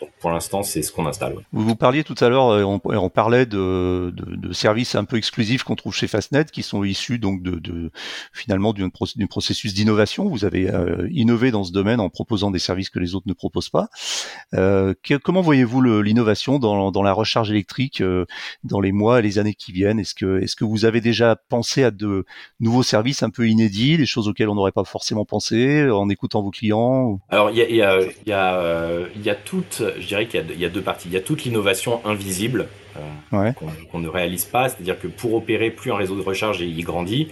donc 0.00 0.10
pour 0.20 0.30
l'instant, 0.30 0.62
c'est 0.62 0.82
ce 0.82 0.92
qu'on 0.92 1.06
installe. 1.06 1.36
Vous, 1.52 1.64
vous 1.64 1.76
parliez 1.76 2.04
tout 2.04 2.14
à 2.20 2.28
l'heure, 2.28 2.48
euh, 2.48 2.62
on, 2.64 2.80
on, 2.84 3.08
parlait 3.08 3.46
de, 3.46 4.12
de, 4.14 4.36
de, 4.36 4.52
services 4.52 4.94
un 4.94 5.04
peu 5.04 5.16
exclusifs 5.16 5.62
qu'on 5.62 5.74
trouve 5.74 5.94
chez 5.94 6.06
Fastnet, 6.06 6.44
qui 6.44 6.62
sont 6.62 6.84
issus 6.84 7.18
donc 7.18 7.42
de, 7.42 7.58
de 7.58 7.90
finalement 8.34 8.74
d'un 8.74 8.90
processus 8.90 9.72
d'innovation. 9.72 10.28
Vous 10.28 10.44
avez 10.44 10.68
euh, 10.70 11.08
innové 11.10 11.50
dans 11.50 11.64
ce 11.64 11.72
domaine 11.72 12.00
en 12.00 12.10
proposant 12.10 12.50
des 12.50 12.58
services 12.58 12.90
que 12.90 12.98
les 12.98 13.14
autres 13.14 13.26
ne 13.26 13.32
proposent 13.32 13.70
pas. 13.70 13.88
Euh, 14.52 14.92
comment 15.24 15.40
voyez-vous 15.40 15.80
l'innovation 16.02 16.58
dans, 16.58 16.90
dans, 16.90 17.02
la 17.02 17.14
recharge 17.14 17.50
électrique 17.50 18.02
euh, 18.02 18.26
dans 18.64 18.80
les 18.80 18.92
mois 18.92 19.20
et 19.20 19.22
les 19.22 19.38
années 19.38 19.54
qui 19.54 19.72
viennent? 19.72 19.98
Est-ce 19.98 20.14
que, 20.14 20.42
est-ce 20.42 20.56
que 20.56 20.64
vous 20.64 20.84
avez 20.84 21.00
déjà 21.00 21.36
pensé 21.48 21.84
à 21.84 21.90
de 21.90 22.26
nouveaux 22.60 22.82
services 22.82 23.22
un 23.22 23.30
peu 23.30 23.48
inédits, 23.48 23.96
des 23.96 24.04
choses 24.04 24.28
auxquelles 24.28 24.50
on 24.50 24.56
n'aurait 24.56 24.72
pas 24.72 24.84
forcément 24.84 25.24
pensé 25.24 25.88
en 25.88 26.10
écoutant 26.10 26.42
vos 26.42 26.50
clients 26.50 27.18
Alors 27.30 27.50
il 27.50 27.56
y 27.56 27.62
a, 27.62 27.70
y, 27.70 27.80
a, 27.80 28.00
y, 28.26 28.32
a, 28.32 28.98
y 29.24 29.30
a 29.30 29.34
toute 29.34 29.82
je 29.98 30.06
dirais 30.06 30.26
qu'il 30.26 30.58
y, 30.58 30.64
a 30.64 30.68
deux 30.68 30.82
parties. 30.82 31.08
Il 31.08 31.14
y 31.14 31.16
a 31.16 31.20
toute 31.20 31.44
l'innovation 31.44 32.04
invisible 32.04 32.68
euh, 33.32 33.52
qu'on 33.90 33.98
ne 33.98 34.08
réalise 34.08 34.44
pas, 34.44 34.68
c'est-à-dire 34.68 34.98
que 34.98 35.08
pour 35.08 35.34
opérer, 35.34 35.70
plus 35.70 35.92
un 35.92 35.96
réseau 35.96 36.16
de 36.16 36.22
recharge 36.22 36.60
il 36.60 36.84
grandit, 36.84 37.28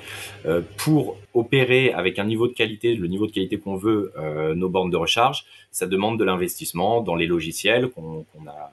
euh, 0.47 0.61
pour 0.77 1.17
opérer 1.33 1.93
avec 1.93 2.19
un 2.19 2.25
niveau 2.25 2.49
de 2.49 2.53
qualité, 2.53 2.95
le 2.95 3.07
niveau 3.07 3.27
de 3.27 3.33
qualité 3.33 3.59
qu'on 3.59 3.77
veut, 3.77 4.13
euh, 4.19 4.55
nos 4.55 4.69
bornes 4.69 4.91
de 4.91 4.97
recharge, 4.97 5.45
ça 5.71 5.87
demande 5.87 6.19
de 6.19 6.25
l'investissement 6.25 7.01
dans 7.01 7.15
les 7.15 7.27
logiciels 7.27 7.89
qu'on 7.89 8.25
a, 8.47 8.71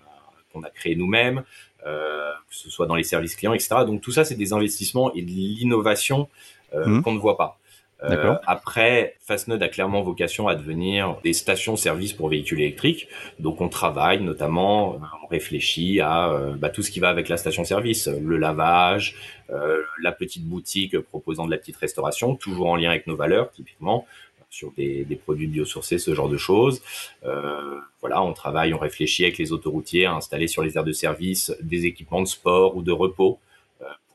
qu'on 0.51 0.63
a 0.63 0.69
créés 0.69 0.95
nous-mêmes, 0.95 1.43
que 1.83 2.55
ce 2.55 2.69
soit 2.69 2.85
dans 2.85 2.95
les 2.95 3.03
services 3.03 3.35
clients, 3.35 3.53
etc. 3.53 3.77
Donc 3.87 4.01
tout 4.01 4.11
ça, 4.11 4.23
c'est 4.23 4.35
des 4.35 4.53
investissements 4.53 5.11
et 5.13 5.21
de 5.21 5.31
l'innovation 5.31 6.27
mmh. 6.75 7.01
qu'on 7.01 7.13
ne 7.13 7.19
voit 7.19 7.37
pas. 7.37 7.57
Euh, 8.03 8.35
après, 8.47 9.15
Fastnode 9.19 9.61
a 9.61 9.69
clairement 9.69 10.01
vocation 10.01 10.47
à 10.47 10.55
devenir 10.55 11.17
des 11.23 11.33
stations-service 11.33 12.13
pour 12.13 12.29
véhicules 12.29 12.59
électriques. 12.59 13.07
Donc, 13.39 13.61
on 13.61 13.69
travaille 13.69 14.21
notamment, 14.21 14.99
on 15.23 15.27
réfléchit 15.27 15.99
à 15.99 16.31
euh, 16.31 16.55
bah, 16.55 16.69
tout 16.69 16.81
ce 16.81 16.91
qui 16.91 16.99
va 16.99 17.09
avec 17.09 17.29
la 17.29 17.37
station-service, 17.37 18.07
le 18.07 18.37
lavage, 18.37 19.15
euh, 19.51 19.81
la 20.01 20.11
petite 20.11 20.45
boutique 20.45 20.99
proposant 20.99 21.45
de 21.45 21.51
la 21.51 21.57
petite 21.57 21.77
restauration, 21.77 22.35
toujours 22.35 22.69
en 22.69 22.75
lien 22.75 22.89
avec 22.89 23.07
nos 23.07 23.15
valeurs, 23.15 23.51
typiquement 23.51 24.05
sur 24.51 24.71
des, 24.73 25.05
des 25.05 25.15
produits 25.15 25.47
biosourcés, 25.47 25.97
ce 25.97 26.13
genre 26.13 26.29
de 26.29 26.37
choses. 26.37 26.81
Euh, 27.25 27.79
voilà, 28.01 28.21
on 28.21 28.33
travaille, 28.33 28.73
on 28.73 28.77
réfléchit 28.77 29.23
avec 29.23 29.37
les 29.37 29.53
autoroutiers 29.53 30.05
à 30.05 30.13
installer 30.13 30.47
sur 30.47 30.61
les 30.61 30.77
aires 30.77 30.83
de 30.83 30.91
service 30.91 31.55
des 31.61 31.85
équipements 31.85 32.21
de 32.21 32.27
sport 32.27 32.75
ou 32.75 32.83
de 32.83 32.91
repos 32.91 33.39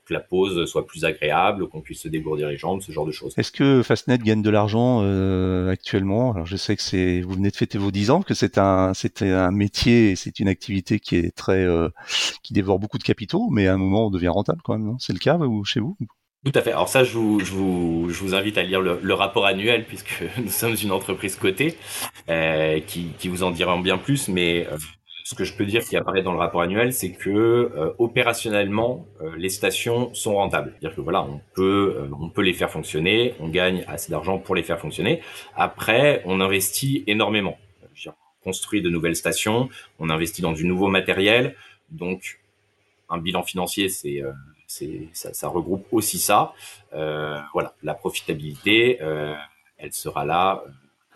que 0.07 0.15
la 0.15 0.21
pause 0.21 0.65
soit 0.67 0.87
plus 0.87 1.05
agréable, 1.05 1.69
qu'on 1.69 1.81
puisse 1.81 2.03
se 2.03 2.09
dégourdir 2.09 2.49
les 2.49 2.57
jambes, 2.57 2.81
ce 2.81 2.93
genre 2.93 3.07
de 3.07 3.13
choses. 3.13 3.35
Est-ce 3.37 3.53
que 3.53 3.83
Fastnet 3.83 4.19
gagne 4.19 4.43
de 4.43 4.51
l'argent 4.51 5.01
euh, 5.03 5.71
actuellement? 5.71 6.33
Alors 6.33 6.47
je 6.47 6.57
sais 6.57 6.77
que 6.77 6.83
c'est 6.83 7.21
vous 7.21 7.35
venez 7.35 7.51
de 7.51 7.57
fêter 7.57 7.77
vos 7.77 7.91
10 7.91 8.11
ans, 8.11 8.23
que 8.23 8.35
c'est 8.35 8.59
un 8.59 8.95
c'était 8.95 9.31
un 9.31 9.51
métier, 9.51 10.17
c'est 10.17 10.39
une 10.39 10.49
activité 10.49 11.01
qui 11.01 11.17
est 11.17 11.37
très 11.37 11.65
euh, 11.65 11.89
qui 12.43 12.55
dévore 12.55 12.79
beaucoup 12.79 12.99
de 12.99 13.05
capitaux, 13.05 13.49
mais 13.51 13.67
à 13.67 13.75
un 13.75 13.79
moment 13.79 14.07
on 14.07 14.11
devient 14.11 14.29
rentable 14.29 14.61
quand 14.65 14.79
même, 14.79 14.97
C'est 14.99 15.13
le 15.13 15.19
cas 15.19 15.37
ou 15.37 15.65
chez 15.65 15.81
vous? 15.81 15.97
Tout 16.45 16.53
à 16.55 16.63
fait. 16.63 16.71
Alors 16.71 16.89
ça, 16.89 17.03
je 17.03 17.13
vous, 17.19 17.41
je 17.41 17.51
vous, 17.51 18.07
je 18.09 18.21
vous 18.21 18.35
invite 18.37 18.57
à 18.57 18.63
lire 18.63 18.81
le, 18.81 19.01
le, 19.03 19.15
rapport 19.15 19.47
annuel 19.47 19.85
puisque 19.85 20.23
nous 20.39 20.49
sommes 20.49 20.77
une 20.81 20.93
entreprise 20.93 21.35
cotée 21.35 21.77
euh, 22.29 22.79
qui, 22.79 23.09
qui 23.19 23.27
vous 23.27 23.43
en 23.43 23.51
dira 23.51 23.77
bien 23.83 23.99
plus. 23.99 24.29
Mais 24.29 24.69
ce 25.27 25.35
que 25.35 25.43
je 25.43 25.55
peux 25.57 25.67
dire 25.67 25.83
qui 25.85 25.97
apparaît 25.97 26.23
dans 26.23 26.31
le 26.31 26.39
rapport 26.39 26.61
annuel, 26.63 26.93
c'est 26.93 27.11
que 27.11 27.31
euh, 27.31 27.93
opérationnellement, 27.99 29.09
euh, 29.21 29.35
les 29.37 29.49
stations 29.49 30.15
sont 30.15 30.37
rentables. 30.37 30.71
C'est-à-dire 30.71 30.95
que 30.95 31.01
voilà, 31.01 31.25
on 31.25 31.41
peut, 31.53 31.97
euh, 31.99 32.09
on 32.21 32.31
peut 32.31 32.43
les 32.43 32.53
faire 32.53 32.71
fonctionner, 32.71 33.35
on 33.41 33.49
gagne 33.49 33.85
assez 33.89 34.13
d'argent 34.13 34.39
pour 34.39 34.55
les 34.55 34.63
faire 34.63 34.79
fonctionner. 34.79 35.23
Après, 35.57 36.23
on 36.27 36.41
investit 36.41 37.03
énormément. 37.09 37.59
On 38.07 38.13
construit 38.45 38.83
de 38.83 38.89
nouvelles 38.89 39.17
stations, 39.17 39.69
on 39.99 40.11
investit 40.11 40.43
dans 40.43 40.53
du 40.53 40.65
nouveau 40.65 40.87
matériel, 40.87 41.57
donc 41.91 42.39
un 43.09 43.19
bilan 43.19 43.43
financier, 43.43 43.89
c'est 43.89 44.23
ça, 44.69 45.35
ça, 45.35 45.49
regroupe 45.49 45.89
aussi 45.91 46.21
ça. 46.21 46.53
voilà, 46.93 47.75
la 47.83 47.95
profitabilité, 47.95 49.01
elle 49.79 49.93
sera 49.93 50.25
là 50.25 50.63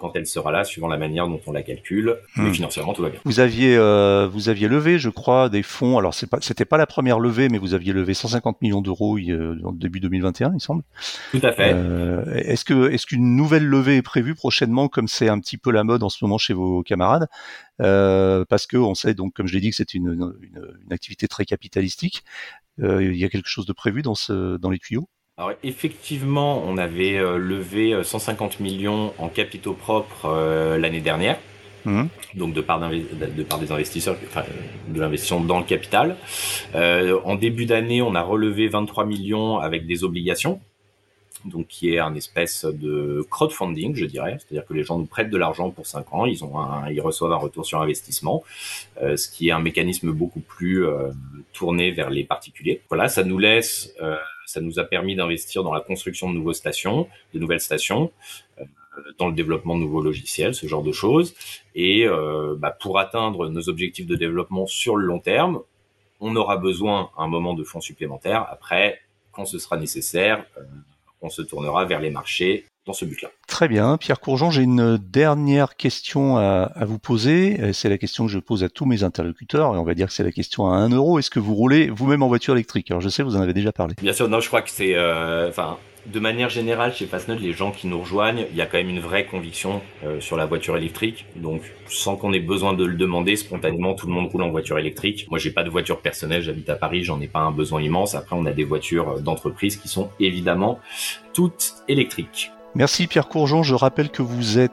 quand 0.00 0.16
elle 0.16 0.26
sera 0.26 0.50
là, 0.50 0.64
suivant 0.64 0.88
la 0.88 0.96
manière 0.96 1.28
dont 1.28 1.40
on 1.46 1.52
la 1.52 1.62
calcule. 1.62 2.16
Mais 2.36 2.50
hmm. 2.50 2.54
financièrement, 2.54 2.92
tout 2.92 3.02
va 3.02 3.10
bien. 3.10 3.20
Vous 3.24 3.40
aviez, 3.40 3.76
euh, 3.76 4.26
vous 4.26 4.48
aviez 4.48 4.68
levé, 4.68 4.98
je 4.98 5.10
crois, 5.10 5.48
des 5.48 5.62
fonds. 5.62 5.98
Alors, 5.98 6.14
c'est 6.14 6.28
pas, 6.28 6.38
c'était 6.40 6.64
pas 6.64 6.78
la 6.78 6.86
première 6.86 7.20
levée, 7.20 7.48
mais 7.48 7.58
vous 7.58 7.74
aviez 7.74 7.92
levé 7.92 8.14
150 8.14 8.62
millions 8.62 8.80
d'euros 8.80 9.18
euh, 9.18 9.60
en 9.64 9.72
début 9.72 10.00
2021, 10.00 10.52
il 10.54 10.60
semble. 10.60 10.82
Tout 11.30 11.40
à 11.42 11.52
fait. 11.52 11.72
Euh, 11.74 12.24
est-ce 12.34 12.64
que, 12.64 12.90
est-ce 12.90 13.06
qu'une 13.06 13.36
nouvelle 13.36 13.64
levée 13.64 13.96
est 13.96 14.02
prévue 14.02 14.34
prochainement, 14.34 14.88
comme 14.88 15.08
c'est 15.08 15.28
un 15.28 15.38
petit 15.38 15.58
peu 15.58 15.70
la 15.70 15.84
mode 15.84 16.02
en 16.02 16.08
ce 16.08 16.24
moment 16.24 16.38
chez 16.38 16.54
vos 16.54 16.82
camarades? 16.82 17.28
Euh, 17.80 18.44
Parce 18.48 18.66
que 18.66 18.76
on 18.76 18.94
sait 18.94 19.14
donc, 19.14 19.34
comme 19.34 19.46
je 19.46 19.54
l'ai 19.54 19.60
dit, 19.60 19.70
que 19.70 19.76
c'est 19.76 19.94
une, 19.94 20.12
une, 20.12 20.34
une, 20.86 20.92
activité 20.92 21.28
très 21.28 21.44
capitalistique. 21.44 22.24
Il 22.78 23.14
y 23.14 23.24
a 23.24 23.28
quelque 23.28 23.48
chose 23.48 23.66
de 23.66 23.74
prévu 23.74 24.00
dans 24.00 24.14
ce, 24.14 24.56
dans 24.56 24.70
les 24.70 24.78
tuyaux? 24.78 25.08
Alors 25.40 25.55
effectivement, 25.62 26.62
on 26.66 26.76
avait 26.76 27.16
euh, 27.16 27.38
levé 27.38 27.98
150 28.05 28.59
euh, 28.61 28.62
millions 28.62 29.14
en 29.16 29.31
capitaux 29.31 29.72
propres 29.72 30.26
euh, 30.26 30.76
l'année 30.76 31.00
dernière. 31.00 31.38
Mmh. 31.87 32.05
Donc 32.35 32.53
de 32.53 32.61
part, 32.61 32.79
de 32.79 33.42
part 33.42 33.59
des 33.59 33.72
investisseurs, 33.72 34.18
enfin, 34.26 34.44
de 34.88 35.00
l'investissement 35.00 35.40
dans 35.40 35.59
le 35.59 35.64
capital. 35.64 36.16
en 36.74 37.35
début 37.37 37.64
d'année, 37.64 38.03
on 38.03 38.14
a 38.14 38.20
relevé 38.20 38.68
23 38.68 39.07
millions 39.07 39.59
avec 39.59 39.87
des 39.87 40.05
obligations, 40.05 40.61
donc 41.46 41.68
qui 41.68 41.94
est 41.94 41.98
un 41.98 42.14
espèce 42.14 42.66
de 42.66 43.26
crowdfunding, 43.31 43.96
je 43.96 44.05
dirais. 44.05 44.37
C'est-à-dire 44.38 44.66
que 44.66 44.74
les 44.74 44.85
gens 44.85 44.98
nous 44.98 45.07
prêtent 45.07 45.31
de 45.31 45.38
l'argent 45.38 45.70
pour 45.70 45.87
5 45.87 46.12
ans, 46.12 46.26
ils, 46.26 46.44
ont 46.44 46.53
ils 46.90 47.00
reçoivent 47.00 47.33
un 47.33 47.37
retour 47.37 47.64
sur 47.64 47.81
investissement, 47.81 48.44
ce 49.00 49.31
qui 49.31 49.48
est 49.48 49.53
un 49.53 49.61
mécanisme 49.61 50.12
beaucoup 50.12 50.40
plus 50.40 50.85
tourné 51.55 51.92
vers 51.92 52.11
les 52.11 52.24
particuliers. 52.24 52.83
Voilà, 52.90 53.09
ça 53.09 53.24
nous 53.24 53.38
laisse 53.38 53.94
ça 54.50 54.60
nous 54.60 54.80
a 54.80 54.84
permis 54.84 55.14
d'investir 55.14 55.62
dans 55.62 55.72
la 55.72 55.80
construction 55.80 56.28
de, 56.28 56.34
nouveaux 56.34 56.52
stations, 56.52 57.08
de 57.34 57.38
nouvelles 57.38 57.60
stations, 57.60 58.10
euh, 58.58 58.64
dans 59.18 59.28
le 59.28 59.34
développement 59.34 59.76
de 59.76 59.80
nouveaux 59.80 60.02
logiciels, 60.02 60.54
ce 60.54 60.66
genre 60.66 60.82
de 60.82 60.90
choses. 60.92 61.34
Et 61.76 62.06
euh, 62.06 62.56
bah, 62.58 62.76
pour 62.78 62.98
atteindre 62.98 63.48
nos 63.48 63.68
objectifs 63.68 64.06
de 64.06 64.16
développement 64.16 64.66
sur 64.66 64.96
le 64.96 65.06
long 65.06 65.20
terme, 65.20 65.60
on 66.18 66.34
aura 66.34 66.56
besoin 66.56 67.10
à 67.16 67.22
un 67.22 67.28
moment 67.28 67.54
de 67.54 67.62
fonds 67.62 67.80
supplémentaires. 67.80 68.46
Après, 68.50 69.00
quand 69.30 69.44
ce 69.44 69.58
sera 69.58 69.76
nécessaire, 69.76 70.44
euh, 70.58 70.62
on 71.22 71.28
se 71.28 71.42
tournera 71.42 71.84
vers 71.84 72.00
les 72.00 72.10
marchés 72.10 72.66
dans 72.90 72.94
ce 72.94 73.05
but-là. 73.05 73.31
Très 73.46 73.68
bien. 73.68 73.96
Pierre 73.96 74.20
Courgeon, 74.20 74.50
j'ai 74.50 74.62
une 74.62 74.98
dernière 74.98 75.76
question 75.76 76.37
à, 76.37 76.72
vous 76.85 76.98
poser. 76.98 77.72
C'est 77.72 77.88
la 77.88 77.98
question 77.98 78.26
que 78.26 78.33
je 78.33 78.38
pose 78.38 78.64
à 78.64 78.68
tous 78.68 78.85
mes 78.85 79.05
interlocuteurs, 79.05 79.74
et 79.74 79.79
on 79.79 79.85
va 79.85 79.94
dire 79.94 80.09
que 80.09 80.12
c'est 80.12 80.24
la 80.24 80.33
question 80.33 80.70
à 80.70 80.76
1 80.76 80.90
euro. 80.90 81.18
Est-ce 81.18 81.31
que 81.31 81.38
vous 81.38 81.55
roulez 81.55 81.88
vous-même 81.88 82.22
en 82.22 82.29
voiture 82.29 82.55
électrique? 82.55 82.90
Alors 82.90 83.00
je 83.00 83.09
sais, 83.09 83.22
vous 83.22 83.37
en 83.37 83.40
avez 83.40 83.53
déjà 83.53 83.72
parlé. 83.72 83.94
Bien 84.03 84.12
sûr, 84.12 84.29
non, 84.29 84.40
je 84.40 84.48
crois 84.48 84.62
que 84.62 84.70
c'est... 84.70 84.94
Euh, 84.94 85.48
enfin, 85.48 85.79
de 86.07 86.20
manière 86.20 86.48
générale, 86.48 86.94
chez 86.94 87.07
Fastnode, 87.07 87.40
les 87.40 87.53
gens 87.53 87.70
qui 87.70 87.87
nous 87.87 88.00
rejoignent, 88.00 88.46
il 88.50 88.57
y 88.57 88.62
a 88.62 88.66
quand 88.66 88.79
même 88.79 88.88
une 88.88 89.00
vraie 89.00 89.26
conviction 89.26 89.83
euh, 90.05 90.20
sur 90.20 90.37
la 90.37 90.46
voiture 90.46 90.76
électrique. 90.76 91.26
Donc, 91.37 91.62
sans 91.88 92.16
qu'on 92.16 92.33
ait 92.33 92.40
besoin 92.40 92.72
de 92.72 92.85
le 92.85 92.94
demander, 92.94 93.37
spontanément, 93.37 93.94
tout 93.94 94.07
le 94.07 94.12
monde 94.12 94.29
roule 94.31 94.42
en 94.42 94.50
voiture 94.50 94.79
électrique. 94.79 95.26
Moi, 95.31 95.38
j'ai 95.38 95.50
pas 95.50 95.62
de 95.62 95.70
voiture 95.70 96.00
personnelle, 96.00 96.42
j'habite 96.42 96.70
à 96.70 96.76
Paris, 96.76 97.05
j'en 97.05 97.20
ai 97.20 97.29
pas 97.29 97.40
un 97.40 97.53
besoin 97.53 97.83
immense. 97.83 98.14
Après, 98.14 98.35
on 98.37 98.46
a 98.46 98.53
des 98.53 98.64
voitures 98.64 99.11
euh, 99.11 99.20
d'entreprise 99.20 99.76
qui 99.76 99.88
sont 99.88 100.11
évidemment 100.18 100.79
toutes 101.33 101.74
électriques. 101.88 102.50
Merci 102.74 103.09
Pierre 103.09 103.28
Courgeon, 103.28 103.62
je 103.62 103.74
rappelle 103.74 104.11
que 104.11 104.22
vous 104.22 104.59
êtes 104.59 104.72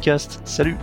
podcast. 0.01 0.41
Salut 0.45 0.77